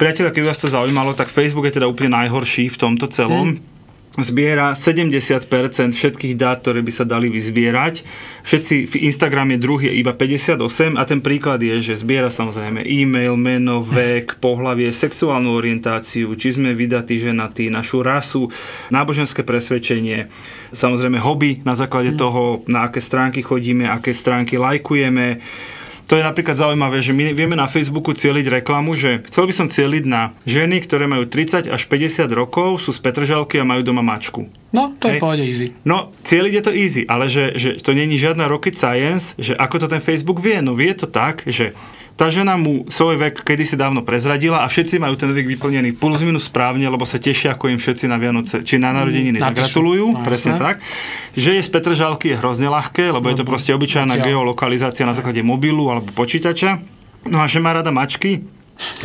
Priatelia, 0.00 0.32
keby 0.32 0.48
vás 0.48 0.60
to 0.60 0.72
zaujímalo, 0.72 1.12
tak 1.12 1.28
Facebook 1.28 1.68
je 1.68 1.76
teda 1.78 1.86
úplne 1.86 2.16
najhorší 2.16 2.72
v 2.72 2.80
tomto 2.80 3.06
celom. 3.12 3.60
Hmm 3.60 3.73
zbiera 4.22 4.78
70% 4.78 5.50
všetkých 5.90 6.38
dát, 6.38 6.62
ktoré 6.62 6.86
by 6.86 6.92
sa 6.94 7.02
dali 7.02 7.26
vyzbierať. 7.26 8.06
Všetci, 8.46 8.86
v 8.86 8.94
Instagram 9.10 9.56
je 9.56 9.58
druhý 9.58 9.90
je 9.90 9.98
iba 9.98 10.14
58 10.14 10.94
a 10.94 11.02
ten 11.02 11.18
príklad 11.18 11.58
je, 11.58 11.82
že 11.82 11.98
zbiera 11.98 12.30
samozrejme 12.30 12.86
e-mail, 12.86 13.34
meno, 13.34 13.82
vek, 13.82 14.36
pohlavie, 14.44 14.94
sexuálnu 14.94 15.50
orientáciu, 15.58 16.30
či 16.38 16.54
sme 16.54 16.78
vydatí, 16.78 17.18
ženatí, 17.18 17.66
našu 17.74 18.06
rasu, 18.06 18.46
náboženské 18.94 19.42
presvedčenie, 19.42 20.30
samozrejme 20.70 21.18
hobby 21.18 21.58
na 21.66 21.74
základe 21.74 22.14
mm. 22.14 22.18
toho, 22.18 22.62
na 22.70 22.86
aké 22.86 23.02
stránky 23.02 23.42
chodíme, 23.42 23.90
aké 23.90 24.14
stránky 24.14 24.54
lajkujeme, 24.54 25.42
to 26.14 26.22
je 26.22 26.30
napríklad 26.30 26.54
zaujímavé, 26.54 27.02
že 27.02 27.10
my 27.10 27.34
vieme 27.34 27.58
na 27.58 27.66
Facebooku 27.66 28.14
cieliť 28.14 28.62
reklamu, 28.62 28.94
že 28.94 29.26
chcel 29.26 29.50
by 29.50 29.54
som 29.58 29.66
cieliť 29.66 30.06
na 30.06 30.30
ženy, 30.46 30.78
ktoré 30.86 31.10
majú 31.10 31.26
30 31.26 31.66
až 31.66 31.82
50 31.90 32.30
rokov, 32.30 32.86
sú 32.86 32.94
z 32.94 33.02
Petržalky 33.02 33.58
a 33.58 33.66
majú 33.66 33.82
doma 33.82 33.98
mačku. 33.98 34.46
No, 34.70 34.94
to 35.02 35.10
Hej. 35.10 35.18
je 35.18 35.22
pohode 35.26 35.42
easy. 35.42 35.66
No, 35.82 36.14
cieliť 36.22 36.52
je 36.54 36.62
to 36.62 36.70
easy, 36.70 37.02
ale 37.10 37.26
že, 37.26 37.58
že 37.58 37.82
to 37.82 37.98
není 37.98 38.14
žiadna 38.14 38.46
rocket 38.46 38.78
science, 38.78 39.34
že 39.42 39.58
ako 39.58 39.82
to 39.82 39.86
ten 39.90 39.98
Facebook 39.98 40.38
vie. 40.38 40.62
No 40.62 40.78
vie 40.78 40.94
to 40.94 41.10
tak, 41.10 41.42
že 41.50 41.74
tá 42.14 42.30
žena 42.30 42.54
mu 42.54 42.86
svoj 42.86 43.18
vek 43.18 43.42
kedysi 43.42 43.74
dávno 43.74 44.06
prezradila 44.06 44.62
a 44.62 44.70
všetci 44.70 45.02
majú 45.02 45.18
ten 45.18 45.34
vek 45.34 45.50
vyplnený 45.50 45.98
plus 45.98 46.22
minus 46.22 46.46
správne, 46.46 46.86
lebo 46.86 47.02
sa 47.02 47.18
tešia, 47.18 47.58
ako 47.58 47.74
im 47.74 47.78
všetci 47.82 48.06
na 48.06 48.22
Vianoce 48.22 48.62
či 48.62 48.78
na 48.78 48.94
narodeniny 48.94 49.42
Napíšu. 49.42 49.50
zagratulujú, 49.50 50.06
No, 50.14 50.22
presne 50.22 50.54
tak. 50.54 50.78
Že 51.34 51.58
je 51.58 51.62
z 51.66 51.70
Petržalky 51.74 52.26
je 52.30 52.38
hrozne 52.38 52.70
ľahké, 52.70 53.10
lebo 53.10 53.26
je 53.26 53.42
to 53.42 53.44
proste 53.44 53.74
obyčajná 53.74 54.14
geolokalizácia 54.22 55.02
na 55.02 55.12
základe 55.12 55.42
mobilu 55.42 55.90
alebo 55.90 56.14
počítača. 56.14 56.78
No 57.26 57.42
a 57.42 57.50
že 57.50 57.58
má 57.58 57.74
rada 57.74 57.90
mačky, 57.90 58.46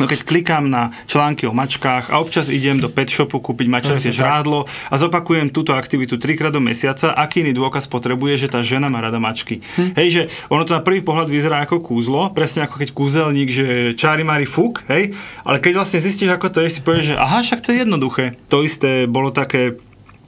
No 0.02 0.10
keď 0.10 0.26
klikám 0.26 0.66
na 0.66 0.90
články 1.06 1.46
o 1.46 1.54
mačkách 1.54 2.10
a 2.10 2.18
občas 2.18 2.50
idem 2.50 2.82
do 2.82 2.90
pet 2.90 3.06
shopu 3.06 3.38
kúpiť 3.38 3.66
mačacie 3.70 4.10
tak. 4.10 4.18
žrádlo 4.18 4.66
a 4.66 4.94
zopakujem 4.98 5.52
túto 5.54 5.76
aktivitu 5.76 6.18
trikrát 6.18 6.50
do 6.50 6.58
mesiaca, 6.58 7.14
aký 7.14 7.46
iný 7.46 7.54
dôkaz 7.54 7.86
potrebuje, 7.86 8.46
že 8.46 8.48
tá 8.50 8.60
žena 8.66 8.90
má 8.90 8.98
rada 8.98 9.22
mačky. 9.22 9.62
Hm. 9.78 9.90
Hej, 9.94 10.08
že 10.10 10.22
ono 10.50 10.66
to 10.66 10.74
na 10.74 10.82
prvý 10.82 11.00
pohľad 11.04 11.30
vyzerá 11.30 11.62
ako 11.62 11.82
kúzlo, 11.82 12.32
presne 12.34 12.66
ako 12.66 12.82
keď 12.82 12.88
kúzelník, 12.90 13.48
že 13.50 13.66
čári 13.94 14.26
mári 14.26 14.44
fuk, 14.44 14.82
hej, 14.90 15.14
ale 15.46 15.62
keď 15.62 15.82
vlastne 15.82 16.02
zistíš, 16.02 16.34
ako 16.34 16.46
to 16.50 16.58
je, 16.66 16.68
si 16.70 16.80
povieš, 16.82 17.14
že 17.14 17.16
aha, 17.16 17.46
však 17.46 17.62
to 17.62 17.70
je 17.70 17.86
jednoduché. 17.86 18.24
To 18.50 18.66
isté 18.66 19.06
bolo 19.06 19.30
také 19.30 19.78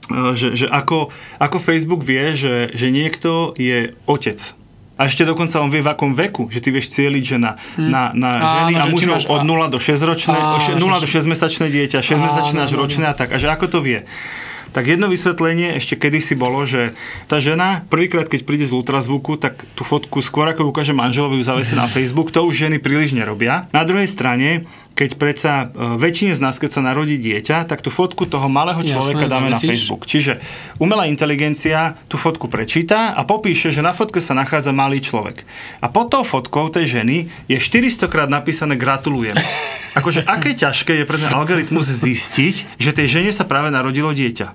e, 0.07 0.35
že, 0.37 0.55
že 0.55 0.65
ako, 0.71 1.11
ako 1.39 1.57
Facebook 1.59 2.01
vie, 2.05 2.35
že, 2.37 2.71
že 2.71 2.87
niekto 2.93 3.51
je 3.59 3.91
otec. 4.07 4.62
A 4.93 5.05
ešte 5.05 5.23
dokonca 5.23 5.57
on 5.57 5.67
vie 5.67 5.79
v 5.79 5.89
akom 5.89 6.13
veku, 6.13 6.47
že 6.47 6.59
ty 6.59 6.69
vieš 6.69 6.91
cieliť, 6.91 7.23
že 7.25 7.37
na, 7.37 7.57
na, 7.75 8.13
na 8.13 8.29
Áno, 8.31 8.45
ženy 8.45 8.73
a 8.73 8.83
mužov 8.85 9.13
máš- 9.17 9.27
od 9.27 9.41
0 9.41 9.65
do 9.67 9.77
6 9.77 9.97
ročné, 9.99 10.37
od 10.37 10.77
0 10.77 11.01
do 11.01 11.07
že- 11.07 11.17
6 11.17 11.25
mesačné 11.25 11.65
dieťa, 11.67 11.99
6 11.99 12.21
mesačné 12.21 12.59
až 12.61 12.71
áno, 12.71 12.79
ročné 12.79 13.05
a 13.05 13.13
tak. 13.13 13.33
A 13.33 13.37
že 13.37 13.49
ako 13.49 13.65
to 13.67 13.79
vie? 13.81 14.05
Tak 14.69 14.89
jedno 14.89 15.05
vysvetlenie 15.05 15.77
ešte 15.77 15.93
kedysi 15.93 16.33
bolo, 16.33 16.65
že 16.65 16.97
tá 17.25 17.37
žena 17.37 17.85
prvýkrát, 17.87 18.25
keď 18.25 18.41
príde 18.41 18.65
z 18.65 18.73
ultrazvuku, 18.73 19.37
tak 19.37 19.61
tú 19.73 19.81
fotku 19.81 20.17
skôr 20.19 20.45
ako 20.47 20.65
ukáže 20.65 20.91
manželovi, 20.91 21.37
ju 21.37 21.45
zavesí 21.45 21.73
na 21.73 21.85
Facebook. 21.93 22.29
To 22.29 22.41
už 22.41 22.65
ženy 22.65 22.77
príliš 22.77 23.13
nerobia. 23.13 23.69
Na 23.69 23.85
druhej 23.85 24.05
strane, 24.05 24.65
keď 24.93 25.09
predsa 25.17 25.51
e, 25.65 25.97
väčšine 25.97 26.37
z 26.37 26.41
nás, 26.41 26.61
keď 26.61 26.69
sa 26.69 26.81
narodí 26.85 27.17
dieťa, 27.17 27.65
tak 27.65 27.81
tú 27.81 27.89
fotku 27.89 28.29
toho 28.29 28.45
malého 28.45 28.77
Jasné, 28.81 28.93
človeka 28.93 29.25
dáme 29.25 29.49
na 29.49 29.57
zavesíš. 29.57 29.89
Facebook. 29.89 30.05
Čiže 30.05 30.37
umelá 30.77 31.09
inteligencia 31.09 31.97
tú 32.05 32.21
fotku 32.21 32.45
prečíta 32.45 33.17
a 33.17 33.25
popíše, 33.25 33.73
že 33.73 33.81
na 33.81 33.89
fotke 33.89 34.21
sa 34.21 34.37
nachádza 34.37 34.69
malý 34.69 35.01
človek. 35.01 35.41
A 35.81 35.89
pod 35.89 36.13
tou 36.13 36.21
fotkou 36.21 36.69
tej 36.69 37.01
ženy 37.01 37.25
je 37.49 37.57
400 37.57 38.05
krát 38.05 38.29
napísané 38.29 38.77
gratulujem. 38.77 39.37
Akože 39.99 40.25
aké 40.25 40.57
ťažké 40.57 41.01
je 41.01 41.05
pre 41.09 41.17
ten 41.21 41.29
algoritmus 41.29 41.85
zistiť, 41.85 42.81
že 42.81 42.95
tej 42.97 43.21
žene 43.21 43.31
sa 43.33 43.45
práve 43.45 43.69
narodilo 43.69 44.09
dieťa. 44.09 44.47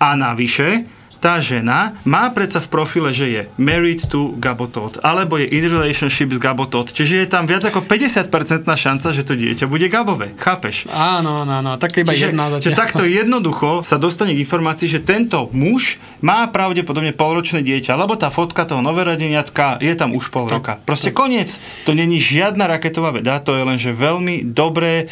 A 0.00 0.16
navyše, 0.16 0.88
tá 1.18 1.40
žena 1.40 1.96
má 2.04 2.28
predsa 2.30 2.60
v 2.60 2.68
profile, 2.68 3.10
že 3.10 3.26
je 3.26 3.42
married 3.56 4.04
to 4.06 4.36
Gabotot, 4.36 5.00
alebo 5.00 5.40
je 5.40 5.48
in 5.48 5.64
relationship 5.66 6.30
s 6.32 6.38
Gabotot, 6.38 6.92
čiže 6.92 7.24
je 7.24 7.28
tam 7.28 7.48
viac 7.48 7.64
ako 7.64 7.84
50% 7.84 8.28
šanca, 8.66 9.08
že 9.12 9.22
to 9.24 9.34
dieťa 9.34 9.66
bude 9.66 9.88
Gabové. 9.88 10.36
Chápeš? 10.36 10.86
Áno, 10.92 11.42
áno, 11.44 11.64
áno. 11.64 11.70
Tak 11.80 11.96
iba 12.00 12.12
Čiže, 12.12 12.32
jedna 12.32 12.52
zatiaľ. 12.52 12.76
takto 12.76 13.02
jednoducho 13.02 13.82
sa 13.82 13.96
dostane 13.96 14.36
k 14.36 14.42
informácii, 14.44 14.88
že 14.88 15.00
tento 15.02 15.48
muž 15.52 15.98
má 16.20 16.48
pravdepodobne 16.48 17.12
polročné 17.12 17.60
dieťa, 17.60 17.96
lebo 17.96 18.16
tá 18.16 18.32
fotka 18.32 18.64
toho 18.64 18.80
noverodeniatka 18.84 19.80
je 19.80 19.92
tam 19.96 20.12
už 20.16 20.32
pol 20.32 20.48
roka. 20.48 20.80
Proste 20.84 21.12
koniec. 21.12 21.60
To 21.84 21.92
není 21.92 22.20
žiadna 22.20 22.66
raketová 22.66 23.12
veda, 23.12 23.40
to 23.40 23.56
je 23.56 23.62
len, 23.64 23.78
že 23.80 23.92
veľmi 23.92 24.44
dobré 24.52 25.08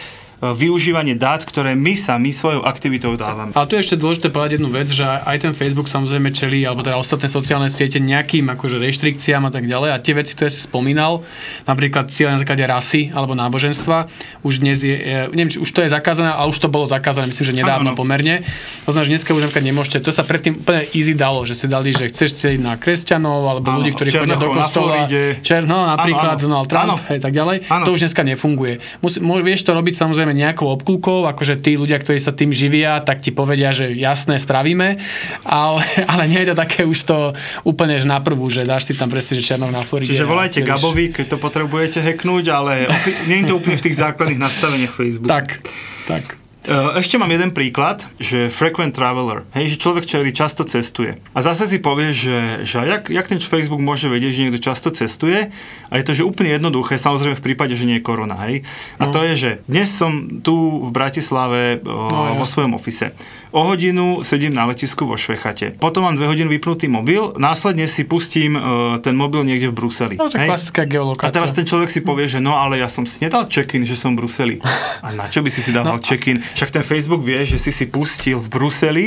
využívanie 0.53 1.17
dát, 1.17 1.41
ktoré 1.41 1.73
my 1.73 1.97
sami 1.97 2.35
svojou 2.35 2.67
aktivitou 2.67 3.17
dávame. 3.17 3.57
Ale 3.57 3.65
tu 3.71 3.79
je 3.79 3.87
ešte 3.87 3.97
dôležité 3.97 4.29
povedať 4.29 4.61
jednu 4.61 4.69
vec, 4.69 4.91
že 4.91 5.07
aj 5.07 5.39
ten 5.41 5.53
Facebook 5.57 5.89
samozrejme 5.89 6.35
čelí, 6.35 6.67
alebo 6.69 6.85
teda 6.85 7.01
ostatné 7.01 7.33
sociálne 7.33 7.73
siete 7.73 7.97
nejakým 8.03 8.51
akože 8.53 8.77
reštrikciám 8.77 9.49
a 9.49 9.53
tak 9.55 9.65
ďalej. 9.65 9.95
A 9.95 10.03
tie 10.03 10.13
veci, 10.13 10.35
ktoré 10.37 10.51
si 10.53 10.61
spomínal, 10.61 11.25
napríklad 11.65 12.13
cieľ 12.13 12.37
na 12.37 12.43
základe 12.43 12.67
rasy 12.67 13.15
alebo 13.15 13.33
náboženstva, 13.33 14.11
už 14.45 14.61
dnes 14.61 14.83
je, 14.83 14.93
e, 14.93 15.31
neviem, 15.33 15.55
či 15.55 15.63
už 15.63 15.71
to 15.71 15.81
je 15.81 15.89
zakázané, 15.89 16.35
ale 16.35 16.51
už 16.51 16.59
to 16.59 16.69
bolo 16.69 16.85
zakázané, 16.85 17.31
myslím, 17.31 17.47
že 17.49 17.55
nedávno 17.55 17.95
áno. 17.95 17.99
pomerne. 17.99 18.43
To 18.85 18.93
znamená, 18.93 19.07
že 19.07 19.13
dneska 19.15 19.31
už 19.33 19.43
napríklad 19.49 19.67
nemôžete, 19.71 20.03
to 20.03 20.11
sa 20.11 20.27
predtým 20.27 20.61
úplne 20.61 20.85
easy 20.93 21.15
dalo, 21.15 21.47
že 21.47 21.55
si 21.55 21.71
dali, 21.71 21.95
že 21.95 22.11
chceš 22.11 22.43
cieliť 22.43 22.61
na 22.61 22.75
kresťanov 22.75 23.47
alebo 23.47 23.71
Áno, 23.71 23.79
ľudí, 23.81 23.95
ktorí 23.95 24.09
chodia 24.11 24.35
do 24.35 24.51
na 24.51 24.59
kostola. 24.59 25.07
Floride. 25.07 25.39
Černo, 25.41 25.79
napríklad 25.87 26.37
Áno, 26.37 26.43
áno. 26.43 26.45
Donald 26.51 26.69
Trump, 26.69 26.99
hej, 27.09 27.19
tak 27.23 27.33
ďalej. 27.33 27.57
Áno. 27.71 27.85
To 27.87 27.91
už 27.95 28.01
dneska 28.05 28.23
nefunguje. 28.27 28.75
Musí, 28.99 29.23
môž, 29.23 29.47
vieš 29.47 29.63
to 29.63 29.71
robiť 29.73 29.95
samozrejme 29.95 30.34
nejakou 30.35 30.69
obkúkou, 30.75 31.25
akože 31.31 31.63
tí 31.63 31.79
ľudia, 31.79 32.03
ktorí 32.03 32.19
sa 32.19 32.35
tým 32.35 32.51
živia, 32.51 33.01
tak 33.01 33.23
ti 33.23 33.31
povedia, 33.31 33.71
že 33.71 33.95
jasné, 33.95 34.37
spravíme, 34.37 35.01
ale, 35.47 35.83
ale 36.13 36.23
nie 36.29 36.43
je 36.43 36.53
to 36.53 36.57
také 36.59 36.85
už 36.85 36.99
to 37.07 37.19
úplne 37.65 37.97
že 37.97 38.11
na 38.11 38.19
prvú, 38.21 38.51
že 38.51 38.67
dáš 38.67 38.91
si 38.91 38.93
tam 38.99 39.09
presne, 39.09 39.39
že 39.39 39.47
Černok 39.55 39.71
na 39.71 39.83
Floride. 39.87 40.13
Čiže 40.13 40.27
a 40.27 40.31
volajte 40.31 40.61
cieliš. 40.61 40.71
Gabovi, 40.71 41.05
keď 41.15 41.27
to 41.31 41.37
potrebujete 41.39 41.99
hacknúť, 42.03 42.45
ale 42.53 42.91
nie 43.31 43.43
je 43.43 43.55
to 43.55 43.57
úplne 43.57 43.79
v 43.79 43.85
tých 43.87 43.97
základných 43.97 44.41
nastaveniach 44.41 44.93
Facebooku. 44.93 45.31
Tak, 45.31 45.63
tak. 46.11 46.44
E, 46.65 46.97
Ešte 46.97 47.21
mám 47.21 47.29
jeden 47.29 47.53
príklad, 47.53 48.09
že 48.17 48.49
frequent 48.49 48.97
traveler, 48.97 49.45
hej, 49.53 49.77
že 49.77 49.81
človek, 49.81 50.09
ktorý 50.09 50.33
často 50.33 50.65
cestuje. 50.65 51.21
A 51.37 51.45
zase 51.45 51.69
si 51.69 51.77
povie, 51.77 52.17
že, 52.17 52.65
že 52.65 52.81
jak, 52.81 53.13
jak 53.13 53.29
ten 53.29 53.37
Facebook 53.37 53.85
môže 53.85 54.09
vedieť, 54.09 54.33
že 54.33 54.43
niekto 54.49 54.65
často 54.65 54.89
cestuje. 54.89 55.53
A 55.93 56.01
je 56.01 56.05
to, 56.09 56.17
že 56.17 56.25
úplne 56.25 56.57
jednoduché, 56.57 56.97
samozrejme 56.97 57.37
v 57.37 57.45
prípade, 57.45 57.77
že 57.77 57.85
nie 57.85 58.01
je 58.01 58.07
korona, 58.09 58.41
hej. 58.49 58.65
A 58.97 59.13
to 59.13 59.21
je, 59.23 59.35
že 59.37 59.51
dnes 59.69 59.93
som 59.93 60.41
tu 60.41 60.81
v 60.83 60.91
Bratislave 60.91 61.85
o, 61.85 62.09
No, 62.09 62.41
vo 62.41 62.47
svojom 62.49 62.75
ofise. 62.75 63.13
O 63.55 63.63
hodinu 63.65 64.21
sedím 64.21 64.51
na 64.51 64.67
letisku 64.67 65.07
vo 65.07 65.15
Švechate. 65.15 65.71
Potom 65.73 66.03
mám 66.03 66.13
dve 66.13 66.27
hodiny 66.27 66.51
vypnutý 66.51 66.91
mobil, 66.91 67.39
následne 67.39 67.87
si 67.87 68.03
pustím 68.03 68.53
e, 68.53 68.61
ten 68.99 69.15
mobil 69.15 69.47
niekde 69.47 69.71
v 69.71 69.75
Bruseli. 69.77 70.15
No, 70.19 70.27
to 70.27 70.35
je 70.35 70.43
klasická 70.45 70.83
A 70.83 70.91
geolokácia. 70.91 71.31
teraz 71.33 71.55
ten 71.55 71.63
človek 71.63 71.87
si 71.87 72.03
povie, 72.03 72.27
že 72.27 72.39
no 72.39 72.55
ale 72.55 72.77
ja 72.77 72.91
som 72.91 73.07
si 73.07 73.23
nedal 73.23 73.47
check-in, 73.47 73.83
že 73.83 73.95
som 73.95 74.13
v 74.13 74.27
Bruseli. 74.27 74.59
A 75.01 75.15
na 75.15 75.31
čo 75.31 75.39
by 75.39 75.49
si 75.49 75.63
si 75.63 75.71
dával 75.71 75.97
No. 75.97 76.03
check-in? 76.03 76.43
Však 76.43 76.71
ten 76.73 76.83
Facebook 76.83 77.23
vie, 77.23 77.47
že 77.47 77.57
si 77.57 77.71
si 77.71 77.87
pustil 77.87 78.37
v 78.37 78.49
Bruseli 78.51 79.07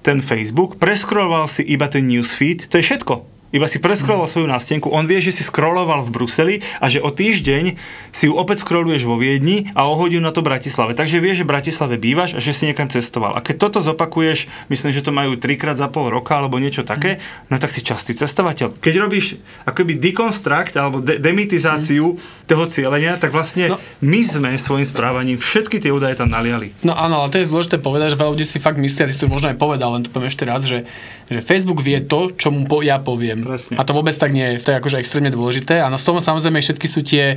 ten 0.00 0.22
Facebook, 0.22 0.78
preskroloval 0.78 1.44
si 1.44 1.66
iba 1.66 1.90
ten 1.90 2.06
newsfeed, 2.06 2.70
to 2.70 2.78
je 2.78 2.86
všetko. 2.86 3.37
Iba 3.48 3.64
si 3.64 3.78
preskroloval 3.78 4.26
svoju 4.26 4.44
nástenku, 4.44 4.88
on 4.88 5.04
vie, 5.04 5.18
že 5.18 5.32
si 5.32 5.40
scrolloval 5.40 6.04
v 6.04 6.12
Bruseli 6.12 6.54
a 6.78 6.86
že 6.86 6.98
o 6.98 7.08
týždeň 7.08 7.80
si 8.10 8.28
ju 8.28 8.34
opäť 8.34 8.60
scrolluješ 8.60 9.02
vo 9.02 9.16
Viedni 9.16 9.72
a 9.72 9.84
o 9.84 9.96
hodinu 9.96 10.20
na 10.20 10.30
to 10.30 10.40
Bratislave. 10.40 10.92
Takže 10.92 11.16
vie, 11.16 11.32
že 11.32 11.42
v 11.42 11.52
Bratislave 11.52 11.96
bývaš 11.96 12.34
a 12.34 12.40
že 12.40 12.52
si 12.52 12.68
niekam 12.68 12.86
cestoval. 12.86 13.32
A 13.32 13.40
keď 13.40 13.56
toto 13.58 13.78
zopakuješ, 13.80 14.46
myslím, 14.68 14.92
že 14.92 15.00
to 15.00 15.10
majú 15.10 15.34
trikrát 15.34 15.74
za 15.74 15.86
pol 15.86 16.08
roka 16.08 16.34
alebo 16.34 16.56
niečo 16.56 16.82
také, 16.82 17.18
no 17.46 17.56
tak 17.56 17.68
si 17.68 17.80
častý 17.80 18.12
cestovateľ. 18.12 18.76
Keď 18.76 18.94
robíš 18.98 19.36
akoby 19.64 19.96
deconstruct 19.96 20.74
alebo 20.74 21.00
de- 21.00 21.16
demitizáciu 21.18 22.20
toho 22.44 22.64
cieľenia, 22.64 23.16
tak 23.16 23.30
vlastne 23.30 23.68
No. 23.68 23.76
my 24.00 24.20
sme 24.20 24.50
svojim 24.54 24.84
správaním 24.84 25.36
všetky 25.36 25.78
tie 25.78 25.88
údaje 25.88 26.14
tam 26.14 26.28
naliali. 26.28 26.72
No 26.80 26.92
áno, 26.92 27.20
ale 27.20 27.28
to 27.28 27.38
je 27.38 27.46
zložité 27.46 27.76
povedať, 27.76 28.12
že 28.12 28.18
veľa 28.18 28.32
ľudí 28.32 28.44
si 28.44 28.56
fakt 28.56 28.76
myslia, 28.76 29.04
ty 29.04 29.12
si 29.12 29.20
to 29.20 29.26
možno 29.26 29.48
aj 29.48 29.56
povedal, 29.56 29.92
len 29.92 30.02
to 30.02 30.08
poviem 30.08 30.28
ešte 30.28 30.44
raz, 30.44 30.64
že, 30.64 30.84
že 31.28 31.38
Facebook 31.38 31.78
vie 31.78 32.00
to, 32.00 32.28
čo 32.30 32.48
mu 32.48 32.64
po, 32.64 32.80
ja 32.80 32.96
poviem. 32.96 33.40
Presne. 33.40 33.76
A 33.76 33.82
to 33.82 33.92
vôbec 33.92 34.12
tak 34.12 34.30
nie 34.30 34.44
je. 34.50 34.60
To 34.60 34.70
je 34.70 34.76
akože 34.76 34.96
extrémne 34.96 35.28
dôležité. 35.28 35.78
A 35.78 35.86
na 35.86 35.94
z 35.94 36.04
toho 36.04 36.18
samozrejme 36.18 36.56
všetky 36.56 36.84
sú 36.84 37.00
tie, 37.00 37.36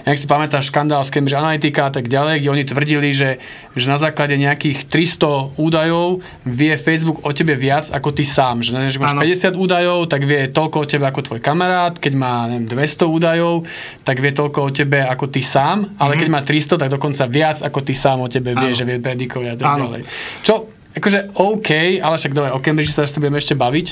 jak 0.00 0.14
si 0.14 0.26
pamätáš, 0.26 0.68
škandál 0.68 1.00
z 1.00 1.10
Cambridge 1.10 1.34
Analytica 1.34 1.86
a 1.86 1.92
tak 1.92 2.06
ďalej, 2.06 2.34
kde 2.38 2.48
oni 2.50 2.64
tvrdili, 2.64 3.08
že, 3.10 3.38
že 3.72 3.86
na 3.86 3.96
základe 3.96 4.34
nejakých 4.34 4.84
300 4.84 5.54
údajov 5.56 6.18
vie 6.42 6.74
Facebook 6.74 7.20
o 7.20 7.30
tebe 7.30 7.54
viac 7.54 7.86
ako 7.88 8.10
ty 8.10 8.22
sám. 8.22 8.60
Že, 8.60 8.70
neviem, 8.74 8.90
že 8.90 8.98
máš 8.98 9.12
Áno. 9.12 9.22
50 9.22 9.54
údajov, 9.56 9.98
tak 10.06 10.22
vie 10.22 10.40
toľko 10.48 10.76
o 10.76 10.86
tebe 10.86 11.04
ako 11.04 11.20
tvoj 11.24 11.40
kamarát. 11.40 11.94
Keď 11.94 12.12
má 12.12 12.46
neviem, 12.46 12.66
200 12.66 13.06
údajov, 13.08 13.54
tak 14.02 14.18
vie 14.18 14.30
toľko 14.30 14.58
o 14.60 14.70
tebe 14.70 14.98
ako 15.00 15.26
ty 15.26 15.40
sám. 15.40 15.94
Ale 15.96 16.14
keď 16.14 16.28
má 16.28 16.40
300, 16.40 16.74
tak 16.76 16.90
dokonca 16.90 17.22
viac 17.24 17.58
ako 17.60 17.78
ty 17.80 17.92
sám 17.92 18.18
o 18.18 18.28
tebe 18.28 18.50
vie, 18.50 18.58
Mhm. 18.58 18.66
Áno. 18.66 18.74
že 18.74 18.84
vie 18.84 18.98
predikovať 18.98 19.46
a 19.48 19.56
tak 19.56 19.70
ďalej. 19.78 20.02
Čo 20.42 20.54
akože 20.96 21.34
OK, 21.36 22.00
ale 22.00 22.14
však 22.16 22.32
dobre, 22.32 22.50
o 22.54 22.62
Cambridge 22.62 22.94
sa 22.94 23.04
ešte 23.04 23.20
budeme 23.20 23.36
ešte 23.36 23.52
baviť, 23.52 23.86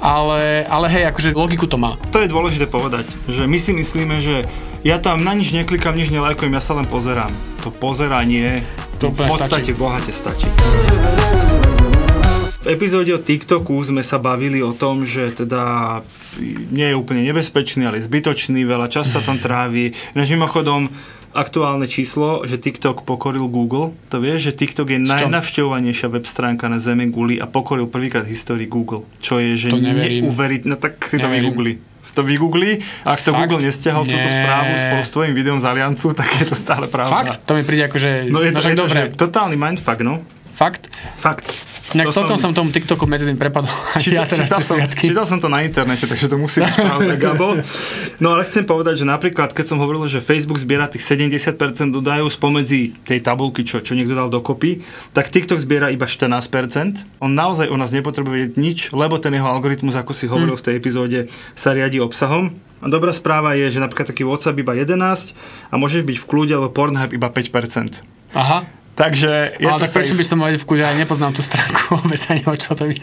ale, 0.00 0.64
ale 0.68 0.86
hej, 0.88 1.04
akože 1.12 1.36
logiku 1.36 1.68
to 1.68 1.76
má. 1.76 1.96
To 2.12 2.20
je 2.20 2.28
dôležité 2.30 2.68
povedať, 2.68 3.08
že 3.28 3.44
my 3.44 3.58
si 3.60 3.72
myslíme, 3.76 4.16
že 4.20 4.44
ja 4.86 5.02
tam 5.02 5.26
na 5.26 5.34
nič 5.34 5.50
neklikám, 5.50 5.98
nič 5.98 6.14
nelajkujem, 6.14 6.54
ja 6.54 6.62
sa 6.62 6.78
len 6.78 6.86
pozerám. 6.86 7.32
To 7.66 7.74
pozeranie 7.74 8.62
To 9.02 9.10
v 9.10 9.26
podstate 9.26 9.74
stačí. 9.74 9.78
bohate 9.78 10.12
stačí. 10.14 10.46
V 12.66 12.74
epizóde 12.74 13.14
o 13.14 13.22
TikToku 13.22 13.78
sme 13.78 14.02
sa 14.02 14.18
bavili 14.18 14.58
o 14.58 14.74
tom, 14.74 15.06
že 15.06 15.30
teda 15.30 16.02
nie 16.74 16.90
je 16.90 16.98
úplne 16.98 17.22
nebezpečný, 17.22 17.86
ale 17.86 18.02
zbytočný, 18.02 18.66
veľa 18.66 18.90
času 18.90 19.18
sa 19.18 19.22
tam 19.22 19.38
trávi. 19.38 19.94
Ináč 20.18 20.34
mimochodom, 20.34 20.90
aktuálne 21.36 21.84
číslo, 21.84 22.42
že 22.42 22.56
TikTok 22.56 23.04
pokoril 23.04 23.44
Google. 23.46 23.92
To 24.08 24.16
vieš, 24.18 24.48
že 24.48 24.56
TikTok 24.56 24.88
je 24.88 24.98
najnavštevovanejšia 24.98 26.08
web 26.08 26.24
stránka 26.24 26.66
na 26.66 26.80
zeme 26.80 27.06
Guli 27.06 27.36
a 27.36 27.44
pokoril 27.44 27.86
prvýkrát 27.86 28.24
v 28.24 28.32
histórii 28.32 28.64
Google. 28.64 29.04
Čo 29.20 29.36
je, 29.36 29.54
že 29.54 29.68
neuveriť, 29.70 30.62
no 30.64 30.74
tak 30.74 31.04
si 31.04 31.20
to 31.20 31.28
Neverím. 31.28 31.52
vygoogli. 31.52 31.72
Si 32.00 32.14
to 32.14 32.22
vygoogli, 32.22 32.70
ak 33.02 33.18
to 33.20 33.30
Fakt? 33.30 33.40
Google 33.44 33.60
nestiahol 33.60 34.06
túto 34.06 34.16
Nie. 34.22 34.38
správu 34.38 34.72
spolu 34.74 35.02
s 35.02 35.10
tvojim 35.10 35.34
videom 35.34 35.58
z 35.58 35.66
Aliancu, 35.66 36.14
tak 36.18 36.30
je 36.38 36.46
to 36.46 36.54
stále 36.54 36.86
pravda. 36.86 37.12
Fakt? 37.12 37.42
To 37.44 37.52
mi 37.52 37.62
príde 37.62 37.84
akože... 37.84 38.30
No 38.30 38.40
je 38.40 38.50
to, 38.50 38.62
však 38.62 38.72
je 38.72 38.78
to 38.78 38.86
dobre. 38.86 38.94
že 38.94 39.18
totálny 39.18 39.56
mindfuck, 39.58 40.00
no. 40.00 40.22
Fakt? 40.54 40.86
Fakt. 41.18 41.50
Inak 41.94 42.10
To 42.10 42.12
som- 42.12 42.26
som 42.36 42.50
tomu 42.50 42.70
TikToku 42.70 43.04
medzi 43.04 43.22
tým 43.22 43.36
prepadol. 43.36 43.70
Ja 43.94 44.00
Číta, 44.00 44.22
teraz 44.26 44.46
čítal, 44.46 44.60
som, 44.60 44.76
sviatky. 44.76 45.06
čítal 45.06 45.22
som 45.24 45.38
to 45.38 45.46
na 45.46 45.62
internete, 45.62 46.04
takže 46.04 46.26
to 46.26 46.36
musí 46.36 46.58
byť 46.64 46.74
pravda, 46.74 47.14
Gabo. 47.14 47.48
No 48.18 48.32
ale 48.32 48.42
chcem 48.42 48.62
povedať, 48.62 49.00
že 49.00 49.06
napríklad, 49.06 49.50
keď 49.50 49.64
som 49.64 49.78
hovoril, 49.78 50.04
že 50.04 50.18
Facebook 50.18 50.56
zbiera 50.56 50.86
tých 50.86 51.02
70% 51.02 51.54
údajov 51.92 52.26
spomedzi 52.28 52.96
tej 53.02 53.20
tabulky, 53.20 53.62
čo, 53.62 53.78
čo 53.78 53.94
niekto 53.94 54.12
dal 54.12 54.26
dokopy, 54.26 54.82
tak 55.12 55.28
TikTok 55.28 55.56
zbiera 55.56 55.88
iba 55.88 56.04
14%. 56.04 57.06
On 57.18 57.30
naozaj 57.30 57.66
o 57.66 57.76
nás 57.76 57.90
nepotrebuje 57.90 58.34
vedieť 58.36 58.54
nič, 58.56 58.78
lebo 58.90 59.16
ten 59.16 59.30
jeho 59.30 59.46
algoritmus, 59.46 59.94
ako 59.94 60.10
si 60.10 60.26
hovoril 60.26 60.54
v 60.54 60.62
tej 60.62 60.74
epizóde, 60.74 61.18
sa 61.52 61.70
riadi 61.70 61.98
obsahom. 61.98 62.50
A 62.76 62.86
dobrá 62.86 63.08
správa 63.10 63.54
je, 63.54 63.70
že 63.70 63.80
napríklad 63.80 64.04
taký 64.06 64.22
WhatsApp 64.22 64.58
iba 64.58 64.76
11 64.76 65.32
a 65.66 65.74
môžeš 65.74 66.04
byť 66.04 66.16
v 66.18 66.26
kľude, 66.26 66.52
alebo 66.52 66.68
Pornhub 66.68 67.08
iba 67.10 67.28
5%. 67.28 68.04
Aha. 68.36 68.68
Takže 68.96 69.60
je 69.60 69.68
Ale 69.68 69.76
to 69.76 69.84
tak 69.84 69.92
prečo 69.92 70.16
by 70.16 70.24
som 70.24 70.40
mal 70.40 70.48
v 70.48 70.64
kľude, 70.64 70.80
ja 70.80 70.96
nepoznám 70.96 71.36
tú 71.36 71.44
stránku, 71.44 71.80
vôbec 72.00 72.16
ani 72.32 72.48
o 72.48 72.56
čo 72.56 72.72
to 72.72 72.88
je. 72.88 72.96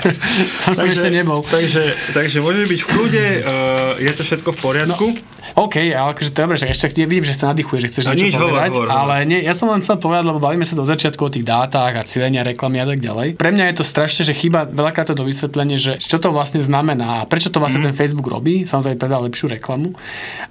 Tam 0.64 0.72
som 0.72 0.88
ešte 0.88 1.12
nebol. 1.12 1.44
Takže, 1.44 1.92
takže 2.16 2.40
môžeš 2.40 2.64
byť 2.64 2.80
v 2.80 2.88
kľude, 2.88 3.24
uh, 3.44 4.00
je 4.00 4.12
to 4.16 4.22
všetko 4.24 4.48
v 4.56 4.58
poriadku. 4.64 5.06
OK, 5.54 5.76
ale 5.90 6.12
akože 6.12 6.30
dobre, 6.30 6.54
že 6.54 6.66
ešte 6.66 6.92
ja 6.94 7.06
vidím, 7.06 7.24
že 7.24 7.34
sa 7.34 7.50
nadýchuje, 7.50 7.78
že 7.80 7.88
chceš 7.88 8.04
No 8.04 8.12
niečo 8.12 8.26
nič, 8.26 8.34
povedať, 8.36 8.70
hovor, 8.70 8.86
hovor. 8.86 9.00
ale 9.00 9.14
nie, 9.24 9.40
ja 9.40 9.52
som 9.52 9.66
len 9.66 9.80
chcel 9.80 9.96
povedať, 9.96 10.24
lebo 10.24 10.38
bavíme 10.38 10.62
sa 10.62 10.74
do 10.74 10.82
začiatku 10.82 11.20
o 11.20 11.30
tých 11.30 11.42
dátach 11.42 11.92
a 11.92 12.02
cílenia 12.02 12.42
reklamy 12.42 12.78
a 12.78 12.86
tak 12.86 12.98
ďalej. 12.98 13.34
Pre 13.34 13.50
mňa 13.50 13.64
je 13.70 13.76
to 13.76 13.84
strašne, 13.84 14.22
že 14.22 14.32
chýba 14.32 14.64
veľakrát 14.64 15.10
to 15.10 15.20
vysvetlenie, 15.20 15.76
že 15.76 15.98
čo 15.98 16.16
to 16.16 16.30
vlastne 16.30 16.60
znamená 16.60 17.22
a 17.22 17.26
prečo 17.26 17.50
to 17.50 17.58
vlastne 17.58 17.82
mm. 17.82 17.86
ten 17.90 17.94
Facebook 17.94 18.26
robí, 18.26 18.62
samozrejme 18.64 18.96
predá 18.96 19.18
lepšiu 19.18 19.50
reklamu, 19.50 19.94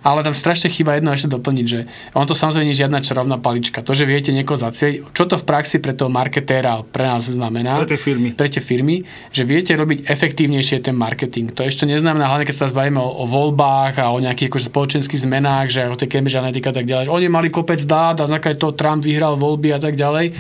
ale 0.02 0.20
tam 0.22 0.34
strašne 0.34 0.68
chýba 0.68 0.96
jedno 0.96 1.12
ešte 1.12 1.30
doplniť, 1.30 1.66
že 1.66 1.80
on 2.12 2.26
to 2.26 2.36
samozrejme 2.36 2.66
nie 2.66 2.76
je 2.76 2.82
žiadna 2.84 3.00
čarovná 3.00 3.38
palička. 3.38 3.80
To, 3.80 3.96
že 3.96 4.04
viete 4.04 4.30
niekoho 4.30 4.56
zacieliť, 4.56 5.16
čo 5.16 5.24
to 5.26 5.36
v 5.36 5.46
praxi 5.46 5.80
pre 5.80 5.96
toho 5.96 6.12
marketéra 6.12 6.84
pre 6.84 7.06
nás 7.06 7.26
znamená, 7.26 7.80
Pre 7.80 7.96
tie 7.96 8.00
firmy. 8.00 8.36
pre 8.36 8.48
tie 8.52 8.60
firmy, 8.60 9.04
že 9.32 9.44
viete 9.44 9.72
robiť 9.74 10.06
efektívnejšie 10.06 10.84
ten 10.84 10.96
marketing. 10.96 11.52
To 11.56 11.64
ešte 11.64 11.88
neznamená, 11.88 12.28
hlavne 12.28 12.44
keď 12.44 12.56
sa 12.56 12.62
teraz 12.68 12.76
bavíme 12.76 13.00
o, 13.00 13.24
o 13.24 13.26
voľbách 13.26 13.96
a 13.98 14.12
o 14.12 14.20
nejakých 14.20 14.50
akože 14.50 14.70
spoločenských 14.90 15.22
zmenách, 15.30 15.70
že 15.70 15.86
o 15.86 15.94
tej 15.94 16.10
Cambridge 16.10 16.42
Analytica 16.42 16.74
a 16.74 16.78
tak 16.82 16.90
ďalej. 16.90 17.14
Oni 17.14 17.30
mali 17.30 17.54
kopec 17.54 17.78
dát 17.86 18.18
a 18.18 18.26
na 18.26 18.42
základe 18.42 18.58
toho 18.58 18.74
Trump 18.74 19.06
vyhral 19.06 19.38
voľby 19.38 19.70
a 19.70 19.78
tak 19.78 19.94
ďalej. 19.94 20.34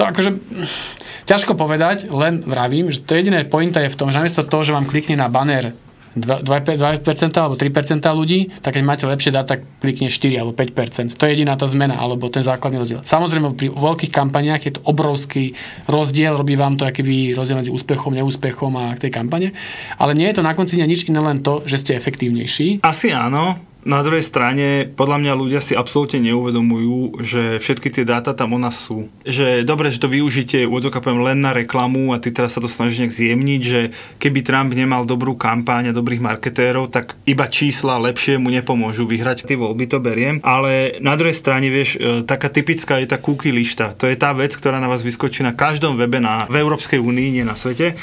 To 0.00 0.08
akože 0.08 0.30
ťažko 1.28 1.52
povedať, 1.52 2.08
len 2.08 2.40
vravím, 2.48 2.88
že 2.88 3.04
to 3.04 3.12
jediné 3.12 3.44
pointa 3.44 3.84
je 3.84 3.92
v 3.92 3.98
tom, 4.00 4.08
že 4.08 4.16
namiesto 4.16 4.48
toho, 4.48 4.64
že 4.64 4.72
vám 4.72 4.88
klikne 4.88 5.20
na 5.20 5.28
banner 5.28 5.76
2%, 6.24 7.04
2% 7.04 7.38
alebo 7.38 7.54
3% 7.54 8.02
ľudí, 8.10 8.50
tak 8.58 8.74
keď 8.74 8.82
máte 8.82 9.04
lepšie 9.06 9.30
dáta, 9.30 9.60
klikne 9.60 10.10
4 10.10 10.42
alebo 10.42 10.52
5%. 10.56 11.14
To 11.14 11.22
je 11.26 11.30
jediná 11.36 11.54
tá 11.54 11.70
zmena, 11.70 12.00
alebo 12.00 12.26
ten 12.32 12.42
základný 12.42 12.82
rozdiel. 12.82 13.00
Samozrejme, 13.06 13.54
pri 13.54 13.68
veľkých 13.70 14.10
kampaniách 14.10 14.62
je 14.66 14.72
to 14.78 14.82
obrovský 14.88 15.54
rozdiel, 15.86 16.34
robí 16.34 16.58
vám 16.58 16.80
to 16.80 16.88
akýby 16.88 17.36
rozdiel 17.36 17.60
medzi 17.62 17.70
úspechom, 17.70 18.16
neúspechom 18.16 18.72
a 18.74 18.98
tej 18.98 19.14
kampane, 19.14 19.54
ale 20.00 20.16
nie 20.16 20.26
je 20.32 20.40
to 20.40 20.46
na 20.46 20.56
konci 20.56 20.80
nič 20.80 21.04
iné, 21.06 21.20
len 21.20 21.44
to, 21.44 21.62
že 21.68 21.84
ste 21.84 21.92
efektívnejší. 22.00 22.80
Asi 22.80 23.12
áno. 23.12 23.67
Na 23.86 24.02
druhej 24.02 24.26
strane, 24.26 24.90
podľa 24.90 25.22
mňa 25.22 25.32
ľudia 25.38 25.60
si 25.62 25.78
absolútne 25.78 26.18
neuvedomujú, 26.18 27.22
že 27.22 27.62
všetky 27.62 27.94
tie 27.94 28.02
dáta 28.02 28.34
tam 28.34 28.52
u 28.52 28.58
nás 28.58 28.74
sú. 28.74 29.06
Že 29.22 29.62
dobre, 29.62 29.94
že 29.94 30.02
to 30.02 30.10
využite, 30.10 30.66
úvodzoka 30.66 30.98
poviem, 30.98 31.22
len 31.22 31.38
na 31.38 31.54
reklamu 31.54 32.10
a 32.10 32.18
ty 32.18 32.34
teraz 32.34 32.58
sa 32.58 32.60
to 32.60 32.66
snažíš 32.66 33.06
nejak 33.06 33.14
zjemniť, 33.14 33.60
že 33.62 33.80
keby 34.18 34.42
Trump 34.42 34.74
nemal 34.74 35.06
dobrú 35.06 35.38
kampáň 35.38 35.94
a 35.94 35.96
dobrých 35.96 36.18
marketérov, 36.18 36.90
tak 36.90 37.14
iba 37.22 37.46
čísla 37.46 38.02
lepšie 38.02 38.42
mu 38.42 38.50
nepomôžu 38.50 39.06
vyhrať. 39.06 39.46
Tie 39.46 39.54
voľby 39.54 39.86
to 39.86 40.02
beriem, 40.02 40.42
ale 40.42 40.98
na 40.98 41.14
druhej 41.14 41.38
strane, 41.38 41.70
vieš, 41.70 42.02
e, 42.02 42.26
taká 42.26 42.50
typická 42.50 42.98
je 42.98 43.06
tá 43.06 43.22
cookie 43.22 43.54
lišta. 43.54 43.94
To 44.02 44.10
je 44.10 44.18
tá 44.18 44.34
vec, 44.34 44.58
ktorá 44.58 44.82
na 44.82 44.90
vás 44.90 45.06
vyskočí 45.06 45.46
na 45.46 45.54
každom 45.54 45.94
webe 45.94 46.18
na, 46.18 46.50
v 46.50 46.58
Európskej 46.58 46.98
únii, 46.98 47.38
nie 47.38 47.44
na 47.46 47.54
svete. 47.54 47.94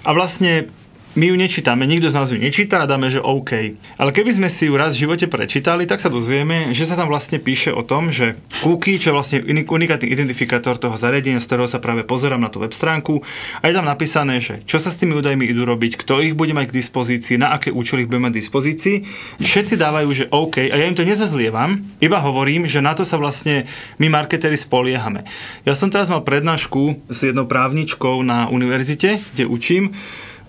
A 0.00 0.16
vlastne 0.16 0.72
my 1.18 1.26
ju 1.26 1.34
nečítame, 1.34 1.90
nikto 1.90 2.06
z 2.06 2.14
nás 2.14 2.30
ju 2.30 2.38
nečíta 2.38 2.82
a 2.82 2.86
dáme, 2.86 3.10
že 3.10 3.18
OK. 3.18 3.74
Ale 3.98 4.14
keby 4.14 4.30
sme 4.30 4.46
si 4.46 4.70
ju 4.70 4.78
raz 4.78 4.94
v 4.94 5.10
živote 5.10 5.26
prečítali, 5.26 5.82
tak 5.82 5.98
sa 5.98 6.06
dozvieme, 6.06 6.70
že 6.70 6.86
sa 6.86 6.94
tam 6.94 7.10
vlastne 7.10 7.42
píše 7.42 7.74
o 7.74 7.82
tom, 7.82 8.14
že 8.14 8.38
cookie, 8.62 8.94
čo 9.02 9.10
je 9.10 9.16
vlastne 9.18 9.38
unik- 9.42 9.66
unikátny 9.66 10.06
identifikátor 10.06 10.78
toho 10.78 10.94
zariadenia, 10.94 11.42
z 11.42 11.50
ktorého 11.50 11.66
sa 11.66 11.82
práve 11.82 12.06
pozerám 12.06 12.38
na 12.38 12.46
tú 12.46 12.62
web 12.62 12.70
stránku, 12.70 13.26
a 13.58 13.66
je 13.66 13.74
tam 13.74 13.90
napísané, 13.90 14.38
že 14.38 14.62
čo 14.70 14.78
sa 14.78 14.94
s 14.94 15.02
tými 15.02 15.18
údajmi 15.18 15.50
idú 15.50 15.66
robiť, 15.66 15.98
kto 15.98 16.22
ich 16.22 16.38
bude 16.38 16.54
mať 16.54 16.70
k 16.70 16.78
dispozícii, 16.78 17.42
na 17.42 17.58
aké 17.58 17.74
účely 17.74 18.06
ich 18.06 18.10
bude 18.10 18.22
mať 18.22 18.38
k 18.38 18.40
dispozícii. 18.46 18.96
Všetci 19.42 19.74
dávajú, 19.82 20.08
že 20.14 20.24
OK, 20.30 20.62
a 20.70 20.74
ja 20.78 20.86
im 20.86 20.94
to 20.94 21.02
nezazlievam, 21.02 21.82
iba 21.98 22.22
hovorím, 22.22 22.70
že 22.70 22.78
na 22.78 22.94
to 22.94 23.02
sa 23.02 23.18
vlastne 23.18 23.66
my 23.98 24.06
marketéri 24.06 24.54
spoliehame. 24.54 25.26
Ja 25.66 25.74
som 25.74 25.90
teraz 25.90 26.06
mal 26.06 26.22
prednášku 26.22 27.10
s 27.10 27.26
jednou 27.26 27.50
právničkou 27.50 28.22
na 28.22 28.46
univerzite, 28.46 29.18
kde 29.34 29.50
učím, 29.50 29.90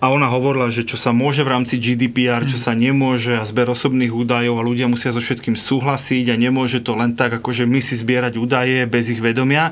a 0.02 0.10
ona 0.10 0.26
hovorila, 0.26 0.66
že 0.66 0.82
čo 0.82 0.98
sa 0.98 1.14
môže 1.14 1.46
v 1.46 1.54
rámci 1.54 1.78
GDPR, 1.78 2.42
čo 2.42 2.58
sa 2.58 2.74
nemôže 2.74 3.38
a 3.38 3.46
zber 3.46 3.70
osobných 3.70 4.10
údajov 4.10 4.58
a 4.58 4.66
ľudia 4.66 4.90
musia 4.90 5.14
so 5.14 5.22
všetkým 5.22 5.54
súhlasiť 5.54 6.34
a 6.34 6.34
nemôže 6.34 6.82
to 6.82 6.98
len 6.98 7.14
tak, 7.14 7.38
akože 7.38 7.70
my 7.70 7.78
si 7.78 7.94
zbierať 7.94 8.34
údaje 8.34 8.82
bez 8.90 9.14
ich 9.14 9.22
vedomia. 9.22 9.70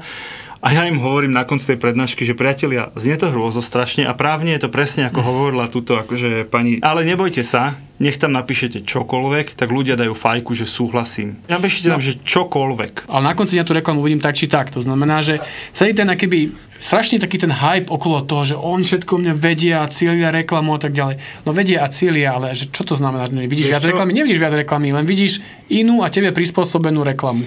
A 0.61 0.77
ja 0.77 0.85
im 0.85 1.01
hovorím 1.01 1.33
na 1.33 1.49
konci 1.49 1.73
tej 1.73 1.81
prednášky, 1.81 2.23
že 2.23 2.37
priatelia, 2.37 2.93
znie 2.93 3.17
to 3.17 3.33
hrôzo 3.33 3.65
strašne 3.65 4.05
a 4.05 4.13
právne 4.13 4.55
je 4.55 4.63
to 4.63 4.71
presne 4.71 5.09
ako 5.09 5.25
hovorila 5.25 5.67
túto 5.73 5.97
akože 5.97 6.47
pani. 6.47 6.79
Ale 6.85 7.03
nebojte 7.03 7.41
sa, 7.41 7.81
nech 7.97 8.21
tam 8.21 8.37
napíšete 8.37 8.85
čokoľvek, 8.85 9.57
tak 9.57 9.73
ľudia 9.73 9.97
dajú 9.97 10.13
fajku, 10.13 10.53
že 10.53 10.69
súhlasím. 10.69 11.41
Napíšete 11.49 11.91
tam, 11.91 11.99
že 11.99 12.21
čokoľvek. 12.23 13.09
Ale 13.09 13.25
na 13.25 13.35
konci 13.35 13.57
dňa 13.57 13.67
tú 13.67 13.73
reklamu 13.73 14.05
uvidím 14.05 14.21
tak 14.21 14.37
či 14.37 14.53
tak. 14.53 14.69
To 14.77 14.85
znamená, 14.85 15.25
že 15.25 15.41
celý 15.73 15.97
ten 15.97 16.07
akýby 16.07 16.70
strašne 16.91 17.23
taký 17.23 17.39
ten 17.39 17.55
hype 17.55 17.87
okolo 17.87 18.27
toho, 18.27 18.43
že 18.45 18.57
on 18.59 18.83
všetko 18.83 19.15
mňa 19.15 19.35
vedia 19.39 19.77
a 19.81 19.87
cieľia 19.87 20.35
reklamu 20.35 20.75
a 20.75 20.81
tak 20.83 20.91
ďalej. 20.91 21.23
No 21.47 21.55
vedia 21.55 21.87
a 21.87 21.89
cieľia, 21.89 22.35
ale 22.35 22.51
že 22.51 22.67
čo 22.67 22.83
to 22.83 22.99
znamená? 22.99 23.31
Že 23.31 23.47
Vidíš 23.47 23.71
Vieš 23.71 23.75
viac 23.79 23.85
čo? 23.87 23.91
reklamy? 23.95 24.11
Nevidíš 24.11 24.41
viac 24.43 24.55
reklamy, 24.59 24.91
len 24.91 25.07
vidíš 25.07 25.39
inú 25.71 26.03
a 26.03 26.11
tebe 26.11 26.35
prispôsobenú 26.35 27.07
reklamu. 27.07 27.47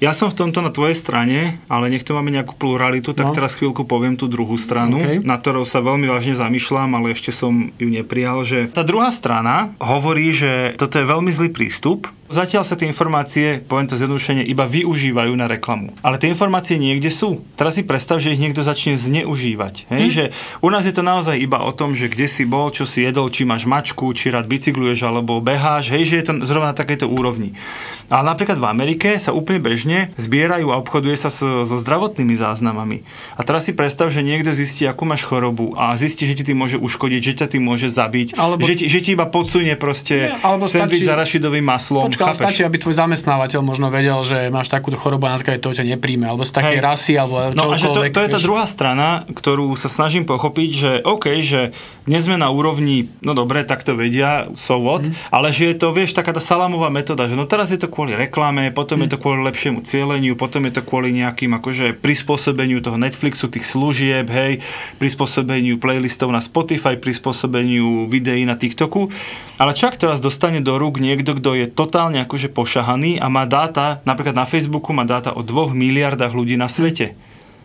Ja 0.00 0.10
som 0.10 0.26
v 0.26 0.42
tomto 0.42 0.64
na 0.64 0.72
tvojej 0.72 0.96
strane, 0.96 1.60
ale 1.68 1.92
nech 1.92 2.02
tu 2.02 2.16
máme 2.16 2.32
nejakú 2.32 2.56
pluralitu, 2.56 3.12
tak 3.12 3.30
No. 3.30 3.36
teraz 3.36 3.60
chvíľku 3.60 3.84
poviem 3.84 4.16
tú 4.16 4.26
druhú 4.26 4.56
stranu, 4.56 4.96
OK. 4.96 5.20
na 5.22 5.36
ktorou 5.36 5.68
sa 5.68 5.84
veľmi 5.84 6.08
vážne 6.08 6.32
zamýšľam, 6.32 6.88
ale 6.96 7.12
ešte 7.12 7.28
som 7.30 7.68
ju 7.76 7.84
neprijal, 7.84 8.40
že 8.42 8.72
tá 8.72 8.80
druhá 8.80 9.12
strana 9.12 9.76
hovorí, 9.76 10.32
že 10.32 10.72
toto 10.80 10.96
je 10.96 11.04
veľmi 11.04 11.28
zlý 11.30 11.52
prístup. 11.52 12.08
Zatiaľ 12.30 12.62
sa 12.62 12.78
tie 12.78 12.86
informácie, 12.86 13.58
poviem 13.58 13.90
to 13.90 13.98
zjednodušene, 13.98 14.46
iba 14.46 14.62
využívajú 14.62 15.34
na 15.34 15.50
reklamu. 15.50 15.90
Ale 15.98 16.14
tie 16.14 16.30
informácie 16.30 16.78
niekde 16.78 17.10
sú. 17.10 17.42
Teraz 17.58 17.74
si 17.74 17.82
predstav, 17.82 18.22
že 18.22 18.30
ich 18.30 18.38
niekto 18.38 18.62
začne 18.62 18.94
zneužívať. 18.94 19.90
Hej? 19.90 20.04
Že 20.10 20.24
u 20.62 20.68
nás 20.70 20.86
je 20.86 20.94
to 20.94 21.02
naozaj 21.02 21.34
iba 21.34 21.58
o 21.58 21.74
tom, 21.74 21.98
že 21.98 22.06
kde 22.06 22.30
si 22.30 22.46
bol, 22.46 22.70
čo 22.70 22.86
si 22.86 23.02
jedol, 23.02 23.28
či 23.28 23.42
máš 23.42 23.66
mačku, 23.66 24.06
či 24.14 24.30
rád 24.30 24.46
bicykluješ 24.46 25.02
alebo 25.02 25.42
beháš, 25.42 25.90
hej, 25.90 26.06
že 26.06 26.14
je 26.22 26.24
to 26.24 26.32
zrovna 26.46 26.70
na 26.70 26.78
takejto 26.78 27.10
úrovni. 27.10 27.58
Ale 28.06 28.26
napríklad 28.26 28.62
v 28.62 28.66
Amerike 28.66 29.18
sa 29.18 29.34
úplne 29.34 29.58
bežne 29.58 30.14
zbierajú 30.14 30.70
a 30.70 30.78
obchoduje 30.78 31.18
sa 31.18 31.34
so, 31.34 31.66
so 31.66 31.74
zdravotnými 31.74 32.38
záznamami. 32.38 33.02
A 33.34 33.42
teraz 33.42 33.66
si 33.66 33.74
predstav, 33.74 34.06
že 34.10 34.22
niekto 34.22 34.54
zistí, 34.54 34.86
akú 34.86 35.02
máš 35.02 35.26
chorobu 35.26 35.74
a 35.74 35.98
zistí, 35.98 36.30
že 36.30 36.38
ti 36.38 36.46
tým 36.46 36.62
môže 36.62 36.78
uškodiť, 36.78 37.20
že 37.22 37.32
ťa 37.42 37.46
tým 37.58 37.62
môže 37.66 37.90
zabiť, 37.90 38.38
Alebo- 38.38 38.62
že, 38.62 38.78
ti, 38.78 38.84
že 38.86 39.02
ti 39.02 39.18
iba 39.18 39.26
podsunie 39.26 39.74
proste 39.74 40.30
Nie, 40.30 40.38
alebo 40.46 40.70
stačí- 40.70 41.02
s 41.02 41.10
arašidovým 41.10 41.66
maslom. 41.66 42.06
Počkaj, 42.10 42.19
ale 42.26 42.36
stačí, 42.36 42.60
aby 42.64 42.76
tvoj 42.76 42.94
zamestnávateľ 42.96 43.60
možno 43.62 43.88
vedel, 43.88 44.20
že 44.26 44.52
máš 44.52 44.68
takúto 44.68 45.00
chorobu 45.00 45.28
a 45.28 45.34
na 45.34 45.40
toho 45.40 45.72
ťa 45.72 45.84
nepríjme, 45.96 46.26
alebo 46.28 46.44
z 46.44 46.52
takej 46.52 46.78
Hej. 46.78 46.84
rasy, 46.84 47.12
alebo 47.16 47.52
No 47.54 47.72
a 47.72 47.78
že 47.78 47.88
to, 47.88 48.02
to 48.08 48.20
je 48.20 48.28
tá 48.28 48.40
druhá 48.40 48.66
strana, 48.66 49.22
ktorú 49.30 49.72
sa 49.76 49.86
snažím 49.86 50.26
pochopiť, 50.26 50.70
že 50.74 50.90
OK, 51.04 51.40
že 51.40 51.70
dnes 52.04 52.26
sme 52.26 52.34
na 52.34 52.50
úrovni, 52.50 53.06
no 53.22 53.36
dobre, 53.36 53.62
tak 53.62 53.86
to 53.86 53.94
vedia, 53.94 54.50
so 54.58 54.80
what, 54.82 55.06
Mhm. 55.06 55.14
mm. 55.14 55.30
ale 55.30 55.48
že 55.54 55.62
je 55.70 55.76
to, 55.78 55.94
vieš, 55.94 56.10
taká 56.16 56.34
tá 56.34 56.42
salámová 56.42 56.90
metóda, 56.90 57.30
že 57.30 57.38
no 57.38 57.46
teraz 57.46 57.70
je 57.70 57.78
to 57.78 57.86
kvôli 57.86 58.18
reklame, 58.18 58.74
potom 58.74 58.98
Mhm. 58.98 59.00
mm. 59.00 59.04
je 59.06 59.10
to 59.14 59.18
kvôli 59.22 59.40
lepšiemu 59.46 59.78
cieľeniu, 59.86 60.34
potom 60.34 60.66
je 60.66 60.72
to 60.74 60.82
kvôli 60.82 61.14
nejakým 61.14 61.54
akože 61.54 61.94
prispôsobeniu 62.00 62.82
toho 62.82 62.98
Netflixu, 62.98 63.46
tých 63.46 63.62
služieb, 63.62 64.26
hej, 64.26 64.58
prispôsobeniu 64.98 65.78
playlistov 65.78 66.34
na 66.34 66.42
Spotify, 66.42 66.98
prispôsobeniu 66.98 68.10
videí 68.10 68.42
na 68.42 68.58
TikToku. 68.58 69.12
Ale 69.60 69.76
čak 69.76 70.00
teraz 70.00 70.24
dostane 70.24 70.64
do 70.64 70.80
rúk 70.80 70.96
niekto, 70.98 71.36
kto 71.36 71.52
je 71.52 71.66
totálne 71.68 72.09
akože 72.18 72.50
pošahaný 72.50 73.22
a 73.22 73.30
má 73.30 73.46
dáta, 73.46 74.02
napríklad 74.02 74.34
na 74.34 74.48
Facebooku 74.48 74.90
má 74.90 75.06
dáta 75.06 75.30
o 75.30 75.46
2 75.46 75.70
miliardách 75.70 76.34
ľudí 76.34 76.58
na 76.58 76.66
svete. 76.66 77.14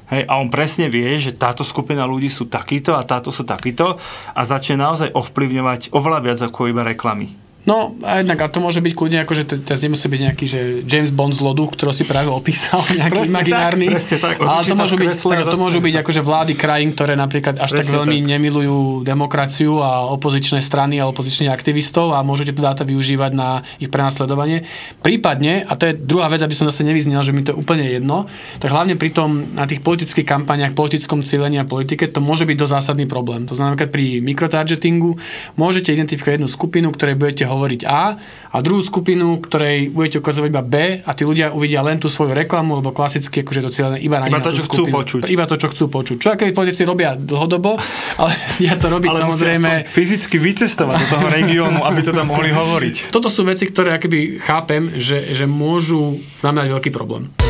Hej, 0.05 0.29
a 0.29 0.38
on 0.38 0.53
presne 0.53 0.86
vie, 0.86 1.17
že 1.17 1.34
táto 1.34 1.65
skupina 1.65 2.05
ľudí 2.05 2.29
sú 2.29 2.45
takýto 2.45 2.93
a 2.93 3.01
táto 3.01 3.34
sú 3.34 3.41
takýto 3.41 3.97
a 4.38 4.41
začne 4.45 4.77
naozaj 4.77 5.10
ovplyvňovať 5.17 5.89
oveľa 5.89 6.19
viac 6.21 6.39
ako 6.45 6.69
iba 6.69 6.86
reklamy. 6.86 7.44
No 7.65 7.97
a 8.06 8.21
jednak, 8.21 8.38
a 8.38 8.45
to 8.45 8.62
môže 8.62 8.78
byť 8.78 8.93
kľudne, 8.93 9.25
akože 9.25 9.43
to 9.49 9.54
teraz 9.58 9.82
nemusí 9.82 10.06
byť 10.06 10.21
nejaký, 10.21 10.45
že 10.45 10.60
James 10.86 11.10
Bond 11.10 11.34
z 11.34 11.41
lodu, 11.41 11.65
ktorý 11.65 11.97
si 11.97 12.06
práve 12.06 12.30
opísal, 12.30 12.78
nejaký 13.01 13.25
Presne 13.25 13.34
imaginárny. 13.41 13.86
tak, 13.89 13.97
presne 13.97 14.17
tak. 14.21 14.36
ale 14.38 14.62
to 14.62 14.75
môžu 14.78 14.95
byť, 15.01 15.10
tak, 15.17 15.39
to 15.49 15.58
môžu 15.58 15.80
byť 15.82 15.95
akože 16.06 16.21
vlády 16.21 16.54
krajín, 16.54 16.93
ktoré 16.93 17.17
napríklad 17.17 17.58
až 17.58 17.73
tak 17.73 17.89
Presne 17.89 18.06
veľmi 18.06 18.17
tak. 18.21 18.30
nemilujú 18.38 18.78
demokraciu 19.01 19.82
a 19.82 20.06
opozičné 20.13 20.62
strany 20.62 21.01
a 21.01 21.10
opozičných 21.10 21.49
aktivistov 21.49 22.13
a 22.13 22.21
môžete 22.21 22.54
to 22.54 22.62
dáta 22.62 22.86
využívať 22.86 23.32
na 23.34 23.65
ich 23.82 23.89
prenasledovanie. 23.89 24.62
Prípadne, 25.01 25.65
a 25.65 25.73
to 25.73 25.89
je 25.89 25.97
druhá 25.97 26.30
vec, 26.30 26.45
aby 26.45 26.54
som 26.54 26.69
zase 26.69 26.86
nevyznel, 26.86 27.25
že 27.25 27.34
mi 27.34 27.41
to 27.41 27.49
je 27.54 27.58
úplne 27.58 27.82
jedno, 27.82 28.30
tak 28.62 28.69
hlavne 28.69 28.93
pri 28.93 29.10
tom 29.10 29.41
na 29.58 29.65
tých 29.65 29.82
politických 29.82 30.30
kampaniach, 30.30 30.78
politickom 30.78 31.25
cílení 31.25 31.58
a 31.58 31.65
politike, 31.65 32.06
to 32.06 32.21
môže 32.21 32.45
byť 32.45 32.58
dosť 32.62 32.73
zásadný 32.78 33.10
problém. 33.10 33.49
To 33.49 33.58
znamená, 33.58 33.73
pri 33.89 34.21
mikrotargetingu 34.21 35.17
môžete 35.58 35.89
identifikovať 35.89 36.38
jednu 36.38 36.49
skupinu, 36.49 36.93
ktorej 36.93 37.17
budete 37.17 37.55
hovoriť 37.56 37.82
A 37.88 38.20
a 38.56 38.58
druhú 38.63 38.80
skupinu, 38.80 39.39
ktorej 39.44 39.91
budete 39.91 40.24
ukazovať 40.24 40.48
iba 40.48 40.63
B 40.63 40.76
a 41.04 41.12
tí 41.12 41.28
ľudia 41.28 41.52
uvidia 41.52 41.84
len 41.84 42.00
tú 42.00 42.08
svoju 42.08 42.32
reklamu, 42.32 42.80
lebo 42.80 42.96
klasicky 42.96 43.44
akože 43.44 43.60
je 43.60 43.65
to 43.68 43.72
cieľené 43.72 43.98
iba 44.00 44.20
na 44.20 44.32
Iba 44.32 44.39
to, 44.39 44.56
čo 44.56 44.63
chcú 44.63 44.88
skupinu. 44.88 44.96
počuť. 44.96 45.22
Iba 45.28 45.46
to, 45.48 45.56
čo 45.60 45.68
chcú 45.72 45.86
počuť. 45.91 46.18
Čo 46.20 46.30
aké 46.36 46.52
politici 46.56 46.88
robia 46.88 47.15
dlhodobo, 47.20 47.76
ale 48.22 48.32
ja 48.63 48.76
to 48.80 48.88
robiť 48.88 49.10
Ale 49.12 49.20
samozrejme... 49.28 49.72
fyzicky 49.88 50.36
vycestovať 50.39 50.96
do 51.04 51.08
toho 51.20 51.28
regiónu, 51.28 51.84
aby 51.84 52.00
to 52.04 52.12
tam 52.15 52.32
mohli 52.32 52.52
hovoriť. 52.52 53.12
Toto 53.12 53.28
sú 53.28 53.44
veci, 53.44 53.68
ktoré 53.68 53.96
akoby 54.00 54.39
chápem, 54.39 54.91
že, 54.96 55.36
že 55.36 55.44
môžu 55.48 56.20
znamenať 56.39 56.80
veľký 56.80 56.91
problém. 56.96 57.44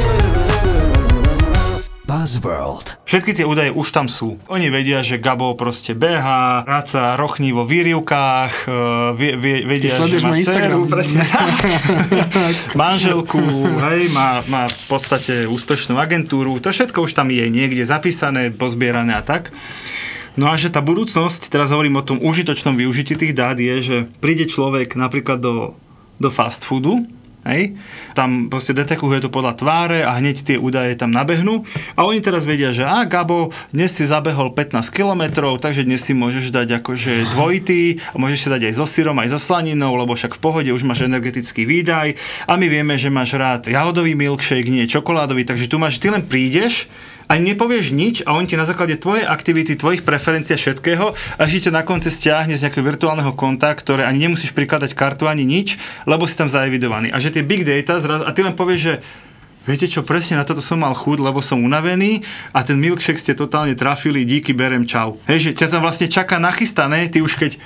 Buzzworld. 2.15 2.95
Všetky 3.03 3.35
tie 3.35 3.43
údaje 3.43 3.75
už 3.75 3.91
tam 3.91 4.07
sú. 4.07 4.39
Oni 4.47 4.71
vedia, 4.71 5.03
že 5.03 5.19
Gabo 5.19 5.51
proste 5.59 5.91
beha, 5.91 6.63
ráca 6.63 7.19
rochní 7.19 7.51
vo 7.51 7.67
výrivkách, 7.67 8.53
e, 8.63 8.71
vie, 9.19 9.35
vie, 9.35 9.67
vedia, 9.67 9.91
že 9.91 9.99
sleduješ 9.99 10.23
má 10.23 10.31
ma 10.31 10.39
Instagram. 10.39 10.63
dceru, 10.63 10.81
presne 10.95 11.27
tak. 11.27 11.51
manželku, 12.79 13.43
hej, 13.91 14.07
má, 14.15 14.39
má 14.47 14.63
v 14.71 14.83
podstate 14.87 15.43
úspešnú 15.43 15.99
agentúru, 15.99 16.55
to 16.63 16.71
všetko 16.71 17.03
už 17.03 17.11
tam 17.11 17.27
je 17.27 17.51
niekde 17.51 17.83
zapísané, 17.83 18.47
pozbierané 18.47 19.19
a 19.19 19.19
tak. 19.19 19.51
No 20.39 20.47
a 20.47 20.55
že 20.55 20.71
tá 20.71 20.79
budúcnosť, 20.79 21.51
teraz 21.51 21.75
hovorím 21.75 21.99
o 21.99 22.07
tom 22.07 22.23
užitočnom 22.23 22.79
využití 22.79 23.19
tých 23.19 23.35
dát, 23.35 23.59
je, 23.59 23.75
že 23.83 23.97
príde 24.23 24.47
človek 24.47 24.95
napríklad 24.95 25.43
do, 25.43 25.75
do 26.23 26.31
fast 26.31 26.63
foodu, 26.63 27.03
Hej? 27.45 27.77
Tam 28.15 28.47
proste 28.47 28.71
detekuje 28.71 29.19
to 29.19 29.27
podľa 29.27 29.59
tváre 29.59 29.99
a 30.07 30.15
hneď 30.15 30.47
tie 30.47 30.55
údaje 30.55 30.95
tam 30.95 31.11
nabehnú. 31.11 31.67
A 31.99 32.07
oni 32.07 32.23
teraz 32.23 32.47
vedia, 32.47 32.71
že 32.71 32.87
a 32.87 33.03
Gabo, 33.03 33.51
dnes 33.75 33.91
si 33.91 34.07
zabehol 34.07 34.55
15 34.55 34.87
km, 34.87 35.51
takže 35.59 35.83
dnes 35.83 35.99
si 35.99 36.15
môžeš 36.15 36.55
dať 36.55 36.79
akože 36.79 37.35
dvojitý, 37.35 37.99
a 37.99 38.15
môžeš 38.15 38.39
si 38.39 38.47
dať 38.47 38.61
aj 38.71 38.73
so 38.79 38.87
syrom, 38.87 39.19
aj 39.19 39.35
so 39.35 39.39
slaninou, 39.51 39.99
lebo 39.99 40.15
však 40.15 40.39
v 40.39 40.41
pohode 40.41 40.69
už 40.71 40.87
máš 40.87 41.03
energetický 41.03 41.67
výdaj. 41.67 42.15
A 42.47 42.55
my 42.55 42.71
vieme, 42.71 42.95
že 42.95 43.11
máš 43.11 43.35
rád 43.35 43.67
jahodový 43.67 44.15
milkshake, 44.15 44.71
nie 44.71 44.87
čokoládový, 44.87 45.43
takže 45.43 45.67
tu 45.67 45.75
máš, 45.75 45.99
ty 45.99 46.07
len 46.07 46.23
prídeš, 46.23 46.87
ani 47.25 47.53
nepovieš 47.53 47.89
nič 47.89 48.15
a 48.25 48.37
on 48.37 48.45
ti 48.45 48.53
na 48.53 48.69
základe 48.69 49.01
tvojej 49.01 49.25
aktivity, 49.25 49.73
tvojich 49.73 50.05
preferencií 50.05 50.53
a 50.53 50.61
všetkého, 50.61 51.17
až 51.41 51.49
ti 51.57 51.69
na 51.73 51.81
konci 51.81 52.13
stiahne 52.13 52.53
z 52.53 52.69
nejakého 52.69 52.85
virtuálneho 52.85 53.33
konta, 53.33 53.73
ktoré 53.73 54.05
ani 54.05 54.29
nemusíš 54.29 54.53
prikladať 54.53 54.93
kartu 54.93 55.25
ani 55.25 55.41
nič, 55.41 55.81
lebo 56.05 56.29
si 56.29 56.37
tam 56.37 56.45
zaevidovaný. 56.45 57.09
A 57.09 57.17
že 57.17 57.33
tie 57.33 57.41
big 57.41 57.65
data 57.65 57.97
zraz, 58.05 58.21
a 58.21 58.29
ty 58.29 58.45
len 58.45 58.53
povieš, 58.53 58.81
že 58.81 58.95
Viete 59.65 59.89
čo, 59.89 60.05
presne 60.05 60.37
na 60.37 60.45
toto 60.45 60.61
som 60.61 60.77
mal 60.77 60.93
chuť, 60.93 61.17
lebo 61.25 61.41
som 61.41 61.57
unavený 61.57 62.21
a 62.53 62.61
ten 62.61 62.77
milkshake 62.77 63.17
ste 63.17 63.33
totálne 63.33 63.73
trafili, 63.73 64.21
díky, 64.21 64.53
berem, 64.53 64.85
čau. 64.85 65.17
Hej, 65.25 65.49
že 65.49 65.51
ťa 65.57 65.73
tam 65.73 65.81
vlastne 65.81 66.05
čaká 66.05 66.37
nachystané, 66.37 67.09
ty 67.09 67.25
už 67.25 67.33
keď 67.33 67.57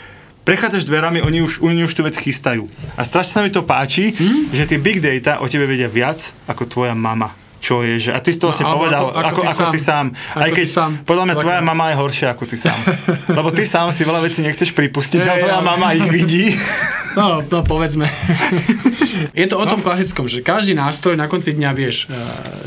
prechádzaš 0.47 0.87
dverami, 0.87 1.19
oni 1.19 1.43
už, 1.43 1.59
oni 1.59 1.83
už 1.83 1.91
tú 1.91 2.07
vec 2.07 2.15
chystajú. 2.15 2.71
A 2.95 3.03
strašne 3.03 3.33
sa 3.35 3.43
mi 3.43 3.51
to 3.51 3.67
páči, 3.67 4.15
hmm? 4.15 4.55
že 4.55 4.63
tie 4.63 4.79
big 4.79 5.03
data 5.03 5.43
o 5.43 5.45
tebe 5.51 5.67
vedia 5.67 5.91
viac 5.91 6.31
ako 6.47 6.71
tvoja 6.71 6.95
mama. 6.95 7.35
Čo 7.59 7.81
je, 7.81 7.95
že... 7.99 8.09
A 8.09 8.19
ty 8.19 8.29
si 8.29 8.39
to 8.39 8.49
No, 8.49 8.55
alebo 8.55 8.79
povedal, 8.81 9.03
ako- 9.03 9.11
ako 9.11 9.19
ako, 9.21 9.39
ty 9.39 9.47
ako 9.49 9.63
ty 9.69 9.79
sám. 9.79 10.05
sám. 10.05 10.05
Ako 10.29 10.39
Aj 10.39 10.49
ty 10.49 10.55
keď, 10.55 10.67
sám. 10.69 10.91
podľa 11.03 11.23
mňa 11.23 11.35
tvoja 11.35 11.57
Veľakrát. 11.57 11.69
mama 11.69 11.85
je 11.85 11.95
horšia 11.95 12.27
ako 12.29 12.43
ty 12.45 12.57
sám. 12.57 12.77
Lebo 13.37 13.49
ty 13.49 13.63
sám 13.63 13.87
si 13.89 14.01
veľa 14.01 14.21
vecí 14.21 14.39
nechceš 14.39 14.69
pripustiť, 14.71 15.21
ale 15.21 15.37
tvoja 15.39 15.59
mama 15.59 15.87
ich 15.91 16.07
vidí. 16.15 16.45
No, 17.11 17.43
no 17.43 17.59
povedzme. 17.61 18.07
je 19.33 19.45
to 19.45 19.55
o 19.55 19.65
tom 19.65 19.79
klasickom, 19.79 20.25
že 20.25 20.39
každý 20.39 20.71
nástroj 20.73 21.13
na 21.13 21.25
konci 21.25 21.51
dňa 21.51 21.71
vieš 21.73 22.05
uh, 22.05 22.15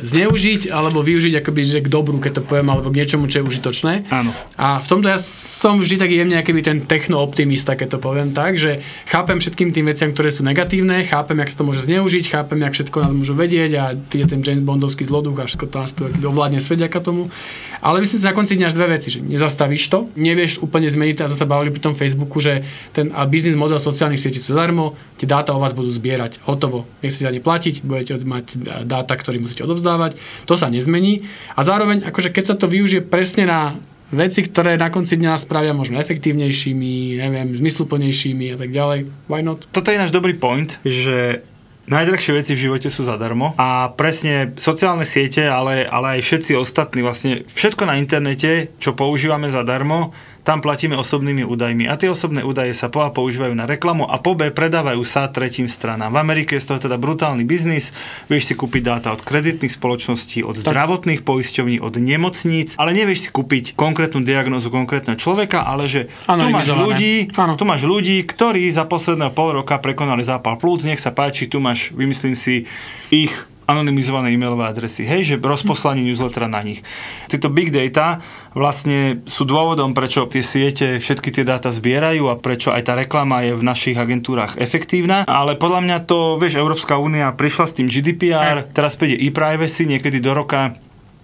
zneužiť 0.03 0.69
alebo 0.69 1.01
využiť 1.01 1.41
akoby, 1.41 1.63
že 1.63 1.79
k 1.81 1.89
dobru, 1.89 2.19
keď 2.19 2.33
to 2.35 2.43
poviem, 2.43 2.69
alebo 2.69 2.91
k 2.91 2.99
niečomu, 2.99 3.27
čo 3.27 3.41
je 3.41 3.47
užitočné. 3.47 4.11
Áno. 4.11 4.31
A 4.57 4.77
v 4.77 4.87
tomto 4.87 5.07
ja 5.07 5.19
som 5.19 5.79
vždy 5.79 5.97
taký 5.97 6.15
jemne 6.19 6.37
akýby 6.37 6.61
ten 6.61 6.79
techno-optimista, 6.83 7.75
keď 7.75 7.97
to 7.97 7.99
poviem 7.99 8.31
tak, 8.31 8.59
že 8.59 8.79
chápem 9.07 9.39
všetkým 9.39 9.71
tým 9.71 9.87
veciam, 9.87 10.11
ktoré 10.11 10.29
sú 10.29 10.43
negatívne, 10.43 11.05
chápem, 11.05 11.39
jak 11.39 11.49
sa 11.49 11.57
to 11.57 11.65
môže 11.65 11.83
zneužiť, 11.83 12.25
chápem, 12.29 12.59
jak 12.61 12.75
všetko 12.75 12.97
nás 12.99 13.13
môžu 13.13 13.33
vedieť 13.33 13.71
a 13.79 13.85
je 13.95 14.27
ten 14.27 14.43
James 14.43 14.61
Bondovský 14.83 15.07
zloduch 15.07 15.39
a 15.39 15.47
všetko 15.47 15.67
to 15.71 15.79
tu 15.95 16.27
ovládne 16.27 16.59
svet 16.59 16.83
ďaká 16.83 16.99
tomu. 16.99 17.31
Ale 17.79 18.03
myslím 18.03 18.19
si 18.19 18.27
na 18.27 18.35
konci 18.35 18.59
dňa 18.59 18.67
až 18.67 18.75
dve 18.75 18.99
veci, 18.99 19.15
že 19.15 19.23
nezastavíš 19.23 19.87
to, 19.87 20.11
nevieš 20.19 20.59
úplne 20.59 20.91
zmeniť, 20.91 21.23
a 21.23 21.31
to 21.31 21.39
sa 21.39 21.47
bavili 21.47 21.71
pri 21.71 21.87
tom 21.87 21.95
Facebooku, 21.95 22.43
že 22.43 22.67
ten 22.91 23.15
a 23.15 23.23
biznis 23.31 23.55
model 23.55 23.79
sociálnych 23.79 24.19
sietí 24.19 24.43
sú 24.43 24.59
zadarmo, 24.59 24.99
tie 25.23 25.31
dáta 25.31 25.55
o 25.55 25.63
vás 25.63 25.71
budú 25.71 25.95
zbierať, 25.95 26.43
hotovo. 26.43 26.83
Nechcete 26.99 27.31
ani 27.31 27.39
platiť, 27.39 27.87
budete 27.87 28.27
mať 28.27 28.59
dáta, 28.83 29.15
ktoré 29.15 29.39
musíte 29.39 29.63
odovzdávať, 29.63 30.19
to 30.51 30.59
sa 30.59 30.67
nezmení. 30.67 31.23
A 31.55 31.63
zároveň, 31.63 32.03
akože 32.03 32.35
keď 32.35 32.45
sa 32.51 32.55
to 32.59 32.67
využije 32.67 33.07
presne 33.07 33.47
na 33.47 33.79
veci, 34.11 34.43
ktoré 34.43 34.75
na 34.75 34.91
konci 34.91 35.15
dňa 35.15 35.41
spravia 35.41 35.73
možno 35.73 35.97
efektívnejšími, 36.03 37.23
neviem, 37.23 37.55
zmysluplnejšími 37.55 38.55
a 38.55 38.57
tak 38.59 38.71
ďalej, 38.75 39.07
why 39.31 39.47
not? 39.47 39.63
Toto 39.71 39.95
je 39.95 40.03
náš 40.03 40.11
dobrý 40.11 40.35
point, 40.35 40.77
že 40.85 41.47
najdrahšie 41.87 42.33
veci 42.35 42.53
v 42.55 42.63
živote 42.69 42.89
sú 42.91 43.03
zadarmo 43.03 43.55
a 43.59 43.91
presne 43.91 44.55
sociálne 44.55 45.03
siete, 45.03 45.47
ale, 45.47 45.83
ale 45.87 46.19
aj 46.19 46.21
všetci 46.23 46.53
ostatní, 46.55 47.03
vlastne 47.03 47.43
všetko 47.51 47.83
na 47.87 47.99
internete, 47.99 48.71
čo 48.79 48.95
používame 48.95 49.51
zadarmo, 49.51 50.15
tam 50.43 50.59
platíme 50.59 50.99
osobnými 50.99 51.47
údajmi 51.47 51.87
a 51.87 51.95
tie 51.95 52.11
osobné 52.11 52.43
údaje 52.43 52.75
sa 52.75 52.91
po 52.91 53.07
A 53.07 53.15
používajú 53.15 53.55
na 53.55 53.63
reklamu 53.63 54.03
a 54.11 54.19
po 54.19 54.35
B 54.35 54.51
predávajú 54.51 54.99
sa 55.07 55.31
tretím 55.31 55.71
stranám. 55.71 56.11
V 56.11 56.19
Amerike 56.19 56.59
je 56.59 56.63
z 56.63 56.69
toho 56.75 56.81
teda 56.83 56.99
brutálny 56.99 57.47
biznis, 57.47 57.95
vieš 58.27 58.51
si 58.51 58.55
kúpiť 58.59 58.83
dáta 58.83 59.09
od 59.15 59.23
kreditných 59.23 59.71
spoločností, 59.71 60.43
od 60.43 60.59
zdravotných 60.59 61.23
poisťovní, 61.23 61.79
od 61.79 61.95
nemocníc, 62.03 62.75
ale 62.75 62.91
nevieš 62.91 63.27
si 63.27 63.31
kúpiť 63.31 63.79
konkrétnu 63.79 64.27
diagnózu 64.27 64.75
konkrétneho 64.75 65.15
človeka, 65.15 65.63
ale 65.63 65.87
že 65.87 66.11
tu 66.27 66.49
máš 66.51 66.75
ľudí, 66.75 67.31
Áno. 67.39 67.55
tu 67.55 67.63
máš 67.63 67.87
ľudí, 67.87 68.27
ktorí 68.27 68.67
za 68.67 68.83
posledného 68.83 69.31
pol 69.31 69.63
roka 69.63 69.79
prekonali 69.79 70.27
zápal 70.27 70.59
plúc, 70.59 70.83
nech 70.83 70.99
sa 70.99 71.15
páči, 71.15 71.47
tu 71.47 71.63
máš, 71.63 71.95
vymyslím 71.95 72.35
si, 72.35 72.67
ich 73.15 73.31
anonymizované 73.67 74.35
e-mailové 74.35 74.69
adresy, 74.69 75.07
hej, 75.07 75.35
že 75.35 75.35
rozposlanie 75.41 76.03
newslettera 76.03 76.51
na 76.51 76.63
nich. 76.63 76.83
Tieto 77.31 77.49
big 77.49 77.71
data 77.71 78.19
vlastne 78.53 79.23
sú 79.25 79.47
dôvodom, 79.49 79.95
prečo 79.97 80.29
tie 80.29 80.45
siete 80.45 81.01
všetky 81.01 81.31
tie 81.33 81.45
dáta 81.47 81.73
zbierajú 81.73 82.29
a 82.29 82.39
prečo 82.39 82.75
aj 82.75 82.83
tá 82.85 82.93
reklama 82.99 83.47
je 83.47 83.57
v 83.57 83.63
našich 83.65 83.97
agentúrach 83.97 84.59
efektívna, 84.59 85.25
ale 85.25 85.57
podľa 85.57 85.81
mňa 85.85 85.97
to, 86.05 86.37
vieš, 86.37 86.61
Európska 86.61 87.01
únia 87.01 87.33
prišla 87.33 87.65
s 87.69 87.77
tým 87.79 87.89
GDPR, 87.89 88.69
teraz 88.71 88.99
príde 88.99 89.17
e-privacy 89.19 89.89
niekedy 89.89 90.21
do 90.21 90.35
roka 90.37 90.77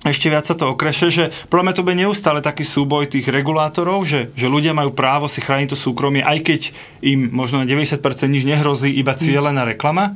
ešte 0.07 0.31
viac 0.31 0.47
sa 0.47 0.55
to 0.55 0.71
okreše, 0.71 1.11
že 1.11 1.25
podľa 1.51 1.65
mňa 1.67 1.75
to 1.75 1.83
bude 1.83 1.99
neustále 1.99 2.39
taký 2.39 2.63
súboj 2.63 3.11
tých 3.11 3.27
regulátorov, 3.27 4.07
že, 4.07 4.31
že 4.39 4.47
ľudia 4.47 4.71
majú 4.71 4.95
právo 4.95 5.27
si 5.27 5.43
chrániť 5.43 5.75
to 5.75 5.77
súkromie, 5.77 6.23
aj 6.23 6.39
keď 6.47 6.61
im 7.03 7.35
možno 7.35 7.59
na 7.59 7.67
90% 7.67 7.99
nič 8.31 8.47
nehrozí, 8.47 8.95
iba 8.95 9.19
cieľená 9.19 9.67
reklama. 9.67 10.15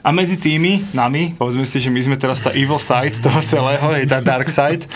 A 0.00 0.08
medzi 0.16 0.40
tými, 0.40 0.80
nami, 0.96 1.36
povedzme 1.36 1.68
si, 1.68 1.76
že 1.76 1.92
my 1.92 2.00
sme 2.00 2.16
teraz 2.16 2.40
tá 2.40 2.50
evil 2.56 2.80
side 2.80 3.20
toho 3.20 3.36
celého, 3.44 3.84
je 4.00 4.08
tá 4.08 4.24
dark 4.24 4.48
side, 4.48 4.88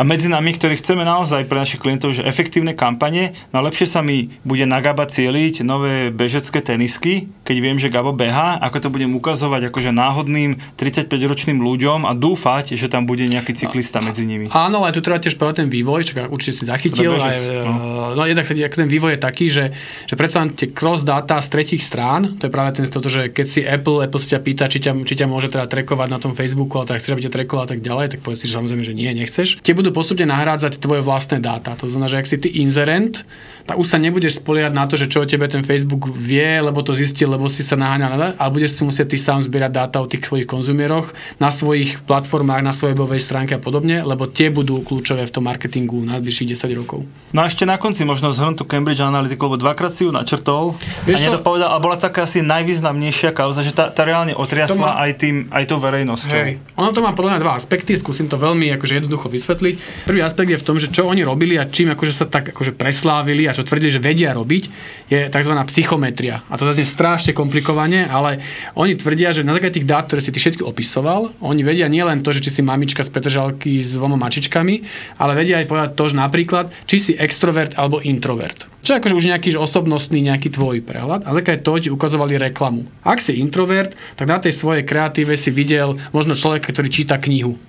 a 0.00 0.02
medzi 0.08 0.32
nami, 0.32 0.56
ktorí 0.56 0.80
chceme 0.80 1.04
naozaj 1.04 1.44
pre 1.44 1.60
našich 1.60 1.76
klientov, 1.76 2.16
že 2.16 2.24
efektívne 2.24 2.72
kampane, 2.72 3.36
no 3.52 3.60
lepšie 3.60 3.84
sa 3.84 4.00
mi 4.00 4.32
bude 4.48 4.64
na 4.64 4.80
Gaba 4.80 5.04
cieliť 5.04 5.60
nové 5.60 6.08
bežecké 6.08 6.64
tenisky, 6.64 7.28
keď 7.44 7.56
viem, 7.60 7.76
že 7.76 7.92
Gabo 7.92 8.16
beha, 8.16 8.56
ako 8.64 8.80
to 8.80 8.88
budem 8.88 9.12
ukazovať 9.12 9.68
akože 9.68 9.92
náhodným 9.92 10.56
35-ročným 10.80 11.60
ľuďom 11.60 12.08
a 12.08 12.16
dúfať, 12.16 12.80
že 12.80 12.88
tam 12.88 13.04
bude 13.04 13.28
nejaký 13.28 13.52
cyklista 13.52 14.00
medzi 14.00 14.24
nimi. 14.24 14.48
Áno, 14.56 14.88
ale 14.88 14.96
tu 14.96 15.04
treba 15.04 15.20
tiež 15.20 15.36
povedať 15.36 15.68
ten 15.68 15.70
vývoj, 15.70 16.00
čo 16.08 16.12
určite 16.32 16.54
si 16.56 16.64
zachytil. 16.64 17.12
Teda 17.12 17.20
Aj, 17.20 17.36
bežec, 17.36 17.60
no. 17.68 18.16
no 18.16 18.22
jednak 18.24 18.48
sa 18.48 18.56
ako 18.56 18.76
ten 18.80 18.88
vývoj 18.88 19.10
je 19.12 19.20
taký, 19.20 19.46
že, 19.52 19.76
že 20.08 20.14
predsa 20.16 20.48
tie 20.48 20.72
cross 20.72 21.04
data 21.04 21.36
z 21.44 21.52
tretich 21.52 21.84
strán, 21.84 22.40
to 22.40 22.48
je 22.48 22.52
práve 22.56 22.72
ten 22.80 22.88
toto, 22.88 23.12
že 23.12 23.28
keď 23.28 23.44
si 23.44 23.60
Apple, 23.68 24.00
Apple 24.08 24.16
si 24.16 24.32
ťa 24.32 24.40
pýta, 24.40 24.64
či 24.64 24.80
ťa, 24.80 24.96
či 25.04 25.12
ťa 25.20 25.28
môže 25.28 25.52
teda 25.52 25.68
trekovať 25.68 26.08
na 26.08 26.16
tom 26.16 26.32
Facebooku, 26.32 26.80
ale 26.80 26.88
tak 26.88 27.04
chceš, 27.04 27.20
aby 27.20 27.28
ťa 27.28 27.36
trekoval 27.36 27.68
a 27.68 27.70
tak 27.76 27.84
ďalej, 27.84 28.16
tak 28.16 28.24
povedz 28.24 28.40
si, 28.40 28.48
že 28.48 28.56
samozrejme, 28.56 28.80
že 28.80 28.96
nie, 28.96 29.12
nechceš. 29.12 29.60
Tie 29.60 29.76
budú 29.76 29.89
postupne 29.92 30.26
nahrádzať 30.26 30.80
tvoje 30.80 31.04
vlastné 31.04 31.38
dáta. 31.42 31.76
To 31.78 31.86
znamená, 31.86 32.08
že 32.10 32.18
ak 32.22 32.30
si 32.30 32.36
ty 32.40 32.48
inzerent, 32.62 33.22
tak 33.66 33.76
už 33.76 33.86
sa 33.86 33.98
nebudeš 33.98 34.38
spoliehať 34.38 34.72
na 34.72 34.86
to, 34.86 34.94
že 34.94 35.10
čo 35.10 35.22
o 35.22 35.28
tebe 35.28 35.44
ten 35.50 35.66
Facebook 35.66 36.08
vie, 36.14 36.62
lebo 36.62 36.80
to 36.80 36.94
zistil, 36.94 37.34
lebo 37.34 37.50
si 37.50 37.66
sa 37.66 37.74
naháňal, 37.74 38.38
ale 38.38 38.50
budeš 38.52 38.78
si 38.78 38.82
musieť 38.86 39.12
ty 39.12 39.18
sám 39.18 39.42
zbierať 39.42 39.72
dáta 39.74 39.98
o 39.98 40.06
tých 40.06 40.24
svojich 40.24 40.46
konzumieroch 40.46 41.10
na 41.42 41.50
svojich 41.50 42.02
platformách, 42.06 42.62
na 42.62 42.70
svojej 42.70 42.94
webovej 42.94 43.22
stránke 43.22 43.56
a 43.56 43.60
podobne, 43.60 44.02
lebo 44.06 44.30
tie 44.30 44.48
budú 44.48 44.80
kľúčové 44.80 45.26
v 45.26 45.32
tom 45.32 45.44
marketingu 45.50 46.00
na 46.06 46.20
najbližších 46.20 46.54
10 46.54 46.80
rokov. 46.80 47.08
No 47.32 47.42
a 47.42 47.48
ešte 47.48 47.64
na 47.64 47.80
konci 47.80 48.04
možno 48.04 48.30
zhrnúť 48.30 48.62
tú 48.62 48.64
Cambridge 48.68 49.00
Analyticu, 49.00 49.48
lebo 49.48 49.56
dvakrát 49.56 49.90
si 49.90 50.04
ju 50.04 50.12
načrtol 50.12 50.76
Vieš 51.08 51.26
a 51.26 51.32
nedopovedal, 51.32 51.68
a 51.72 51.78
bola 51.80 51.96
taká 51.96 52.28
asi 52.28 52.44
najvýznamnejšia 52.44 53.32
kauza, 53.32 53.64
že 53.64 53.72
tá, 53.72 53.88
tá 53.88 54.04
reálne 54.04 54.36
otriasla 54.36 54.78
má- 54.80 54.96
aj, 55.08 55.12
tým, 55.16 55.48
aj 55.48 55.64
tou 55.64 55.80
verejnosťou. 55.80 56.40
Hej. 56.40 56.60
Ono 56.76 56.90
to 56.92 57.00
má 57.00 57.16
podľa 57.16 57.36
mňa 57.36 57.40
dva 57.40 57.52
aspekty, 57.56 57.96
skúsim 57.96 58.28
to 58.28 58.36
veľmi 58.36 58.70
akože 58.76 59.02
jednoducho 59.02 59.26
vysvetliť. 59.32 59.74
Prvý 60.06 60.20
aspekt 60.20 60.50
je 60.52 60.60
v 60.60 60.66
tom, 60.66 60.76
že 60.76 60.92
čo 60.92 61.08
oni 61.08 61.24
robili 61.24 61.56
a 61.56 61.64
čím 61.66 61.92
akože 61.96 62.12
sa 62.12 62.26
tak 62.28 62.52
akože 62.52 62.76
preslávili 62.76 63.49
a 63.50 63.56
čo 63.58 63.66
tvrdili, 63.66 63.90
že 63.90 64.00
vedia 64.00 64.30
robiť, 64.30 64.64
je 65.10 65.20
tzv. 65.26 65.54
psychometria. 65.68 66.46
A 66.48 66.54
to 66.54 66.64
zase 66.70 66.86
strašne 66.86 67.34
komplikovane, 67.34 68.06
ale 68.06 68.38
oni 68.78 68.94
tvrdia, 68.94 69.34
že 69.34 69.42
na 69.42 69.52
základe 69.52 69.82
tých 69.82 69.90
dát, 69.90 70.06
ktoré 70.06 70.22
si 70.22 70.30
ty 70.30 70.38
všetky 70.38 70.62
opisoval, 70.62 71.34
oni 71.42 71.66
vedia 71.66 71.90
nielen 71.90 72.22
to, 72.22 72.30
že 72.30 72.40
či 72.46 72.60
si 72.60 72.62
mamička 72.62 73.02
z 73.02 73.10
Petržalky 73.10 73.82
s 73.82 73.98
dvoma 73.98 74.14
mačičkami, 74.14 74.74
ale 75.18 75.32
vedia 75.34 75.58
aj 75.58 75.66
povedať 75.66 75.90
to, 75.98 76.04
že 76.08 76.16
napríklad, 76.16 76.66
či 76.86 76.96
si 76.96 77.12
extrovert 77.18 77.74
alebo 77.74 77.98
introvert. 78.00 78.70
Čo 78.80 78.96
je 78.96 79.00
akože 79.04 79.18
už 79.18 79.28
nejaký 79.28 79.48
osobnostný 79.60 80.24
nejaký 80.24 80.56
tvoj 80.56 80.80
prehľad. 80.80 81.28
A 81.28 81.36
základe 81.36 81.60
toho 81.60 81.76
ti 81.76 81.92
ukazovali 81.92 82.40
reklamu. 82.40 82.88
Ak 83.04 83.20
si 83.20 83.36
introvert, 83.36 83.92
tak 84.16 84.24
na 84.24 84.40
tej 84.40 84.56
svojej 84.56 84.88
kreatíve 84.88 85.36
si 85.36 85.52
videl 85.52 86.00
možno 86.16 86.32
človeka, 86.32 86.72
ktorý 86.72 86.88
číta 86.88 87.20
knihu. 87.20 87.60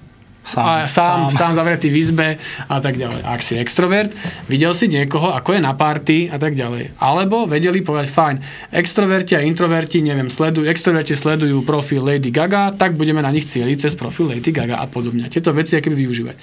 Sám, 0.41 0.65
a 0.65 0.89
sám, 0.89 1.30
sám. 1.30 1.38
sám 1.38 1.51
zavretý 1.54 1.93
v 1.93 2.01
izbe 2.01 2.27
a 2.65 2.77
tak 2.82 2.97
ďalej. 2.97 3.21
Ak 3.21 3.45
si 3.45 3.62
extrovert, 3.62 4.10
videl 4.49 4.73
si 4.73 4.89
niekoho, 4.89 5.38
ako 5.38 5.54
je 5.54 5.62
na 5.62 5.77
party 5.77 6.34
a 6.34 6.41
tak 6.41 6.58
ďalej. 6.58 6.97
Alebo 6.97 7.45
vedeli 7.45 7.86
povedať, 7.86 8.10
fajn, 8.10 8.36
extroverti 8.73 9.38
a 9.38 9.45
introverti, 9.45 10.01
neviem, 10.01 10.34
sledujú, 10.34 10.65
extroverti 10.65 11.13
sledujú 11.13 11.62
profil 11.62 12.01
Lady 12.01 12.34
Gaga, 12.34 12.73
tak 12.73 12.97
budeme 12.97 13.21
na 13.21 13.30
nich 13.30 13.45
cieliť 13.45 13.86
cez 13.86 13.93
profil 13.93 14.34
Lady 14.34 14.49
Gaga 14.49 14.82
a 14.82 14.89
podobne. 14.89 15.30
Tieto 15.30 15.54
veci 15.54 15.77
akoby 15.77 15.93
využívať. 16.10 16.36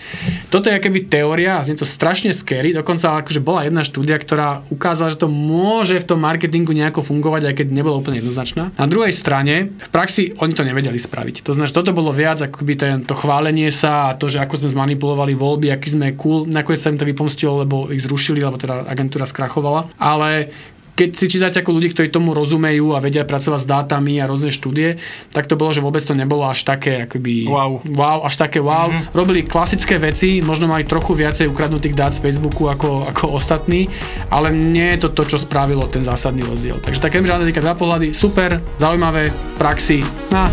Toto 0.46 0.70
je 0.70 0.78
akoby 0.78 1.10
teória 1.10 1.58
a 1.58 1.66
znie 1.66 1.74
to 1.74 1.82
strašne 1.82 2.30
scary, 2.30 2.70
dokonca 2.70 3.18
akože 3.26 3.42
bola 3.42 3.66
jedna 3.66 3.82
štúdia, 3.82 4.14
ktorá 4.14 4.62
ukázala, 4.70 5.10
že 5.10 5.18
to 5.18 5.26
môže 5.26 5.98
v 5.98 6.06
tom 6.06 6.22
marketingu 6.22 6.70
nejako 6.70 7.02
fungovať, 7.02 7.50
aj 7.50 7.54
keď 7.58 7.66
nebola 7.74 7.98
úplne 7.98 8.22
jednoznačná. 8.22 8.70
Na 8.78 8.86
druhej 8.86 9.10
strane, 9.10 9.74
v 9.74 9.90
praxi 9.90 10.38
oni 10.38 10.54
to 10.54 10.62
nevedeli 10.62 11.02
spraviť. 11.02 11.42
To 11.42 11.50
znamená, 11.50 11.66
že 11.66 11.76
toto 11.76 11.90
bolo 11.90 12.14
viac 12.14 12.38
akoby 12.46 12.74
ten, 12.78 13.02
to 13.02 13.18
chválenie 13.18 13.66
sa 13.74 13.87
a 13.88 14.12
to, 14.20 14.28
že 14.28 14.44
ako 14.44 14.60
sme 14.60 14.68
zmanipulovali 14.68 15.32
voľby, 15.32 15.72
aký 15.72 15.96
sme 15.96 16.12
cool, 16.20 16.44
nakoniec 16.44 16.76
sa 16.76 16.92
im 16.92 17.00
to 17.00 17.08
vypomstilo, 17.08 17.64
lebo 17.64 17.88
ich 17.88 18.04
zrušili, 18.04 18.44
alebo 18.44 18.60
teda 18.60 18.84
agentúra 18.84 19.24
skrachovala. 19.24 19.88
Ale 19.96 20.52
keď 20.92 21.08
si 21.14 21.30
čítate 21.30 21.62
ako 21.62 21.78
ľudí, 21.78 21.94
ktorí 21.94 22.10
tomu 22.10 22.34
rozumejú 22.34 22.90
a 22.92 22.98
vedia 22.98 23.22
pracovať 23.22 23.60
s 23.62 23.70
dátami 23.70 24.18
a 24.18 24.26
rôzne 24.26 24.50
štúdie, 24.50 24.98
tak 25.30 25.46
to 25.46 25.54
bolo, 25.54 25.70
že 25.70 25.78
vôbec 25.78 26.02
to 26.02 26.10
nebolo 26.18 26.42
až 26.50 26.66
také 26.66 27.06
akoby, 27.06 27.46
Wow. 27.46 27.86
wow 27.94 28.26
až 28.26 28.34
také 28.34 28.58
wow. 28.58 28.90
Mm-hmm. 28.90 29.14
Robili 29.14 29.46
klasické 29.46 29.94
veci, 30.02 30.42
možno 30.42 30.66
mali 30.66 30.82
trochu 30.82 31.14
viacej 31.14 31.46
ukradnutých 31.46 31.94
dát 31.94 32.10
z 32.10 32.18
Facebooku 32.18 32.66
ako, 32.66 33.06
ako 33.06 33.38
ostatní, 33.38 33.86
ale 34.26 34.50
nie 34.50 34.98
je 34.98 35.06
to 35.06 35.14
to, 35.14 35.22
čo 35.30 35.38
spravilo 35.38 35.86
ten 35.86 36.02
zásadný 36.02 36.42
rozdiel. 36.42 36.82
Takže 36.82 36.98
tá 36.98 37.08
Cambridge 37.08 37.38
Analytica 37.38 37.62
dva 37.62 37.78
pohľady, 37.78 38.10
super, 38.10 38.58
zaujímavé, 38.82 39.30
v 39.30 39.54
praxi, 39.54 40.02
na, 40.34 40.50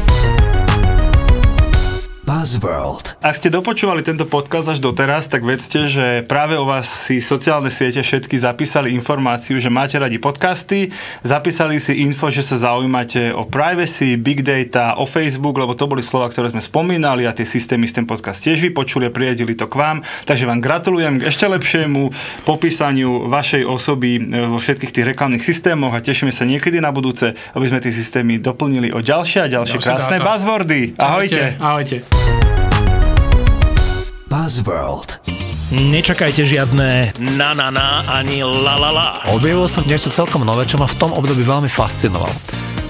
Buzzworld. 2.25 3.21
Ak 3.21 3.38
ste 3.38 3.53
dopočúvali 3.53 4.01
tento 4.01 4.25
podcast 4.25 4.65
až 4.65 4.81
doteraz, 4.81 5.29
tak 5.29 5.45
vedzte, 5.45 5.85
že 5.85 6.25
práve 6.25 6.57
o 6.57 6.65
vás 6.65 6.89
si 6.89 7.21
sociálne 7.21 7.69
siete 7.69 8.01
všetky 8.01 8.33
zapísali 8.33 8.97
informáciu, 8.97 9.61
že 9.61 9.69
máte 9.69 10.01
radi 10.01 10.17
podcasty, 10.17 10.89
zapísali 11.21 11.77
si 11.77 12.01
info, 12.01 12.33
že 12.33 12.41
sa 12.41 12.57
zaujímate 12.57 13.29
o 13.29 13.45
privacy, 13.45 14.17
big 14.17 14.41
data, 14.41 14.97
o 14.97 15.05
Facebook, 15.05 15.53
lebo 15.61 15.77
to 15.77 15.85
boli 15.85 16.01
slova, 16.01 16.33
ktoré 16.33 16.49
sme 16.49 16.65
spomínali 16.65 17.29
a 17.29 17.33
tie 17.38 17.45
systémy 17.45 17.85
z 17.85 18.01
ten 18.01 18.05
podcast 18.09 18.41
tiež 18.41 18.57
vypočuli 18.57 19.05
a 19.05 19.13
priadili 19.13 19.53
to 19.53 19.69
k 19.69 19.77
vám. 19.77 20.01
Takže 20.25 20.49
vám 20.49 20.65
gratulujem 20.65 21.21
k 21.21 21.29
ešte 21.29 21.45
lepšiemu 21.45 22.09
popísaniu 22.41 23.29
vašej 23.29 23.69
osoby 23.69 24.17
e, 24.17 24.49
vo 24.49 24.57
všetkých 24.57 24.89
tých 24.89 25.07
reklamných 25.13 25.45
systémoch 25.45 25.93
a 25.93 26.01
tešíme 26.01 26.33
sa 26.33 26.41
niekedy 26.49 26.81
na 26.81 26.89
budúce, 26.89 27.38
aby 27.53 27.69
sme 27.69 27.77
tie 27.77 27.93
systémy 27.93 28.41
doplnili 28.41 28.89
o 28.89 29.05
ďalšie 29.05 29.45
a 29.45 29.47
ďalšie, 29.47 29.77
Ďalšie 29.77 29.85
krásne 29.85 30.17
dáta. 30.17 30.25
buzzwordy. 30.25 30.79
Ahojte. 30.97 31.53
Ahojte. 31.61 32.24
Buzzworld. 34.25 35.21
Nečakajte 35.69 36.49
žiadne 36.49 37.13
na 37.38 37.53
na 37.53 37.69
na 37.69 38.01
ani 38.09 38.41
la 38.41 38.73
la 38.73 38.89
la. 38.89 39.07
Objavil 39.29 39.69
som 39.69 39.85
niečo 39.85 40.09
celkom 40.09 40.41
nové, 40.41 40.65
čo 40.65 40.81
ma 40.81 40.89
v 40.89 40.97
tom 40.97 41.13
období 41.13 41.45
veľmi 41.45 41.69
fascinovalo. 41.69 42.33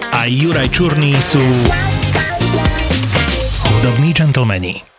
a 0.00 0.24
Juraj 0.30 0.70
Čurný 0.72 1.12
sú 1.18 1.42
Hudobní 3.68 4.16
gentlemani. 4.16 4.93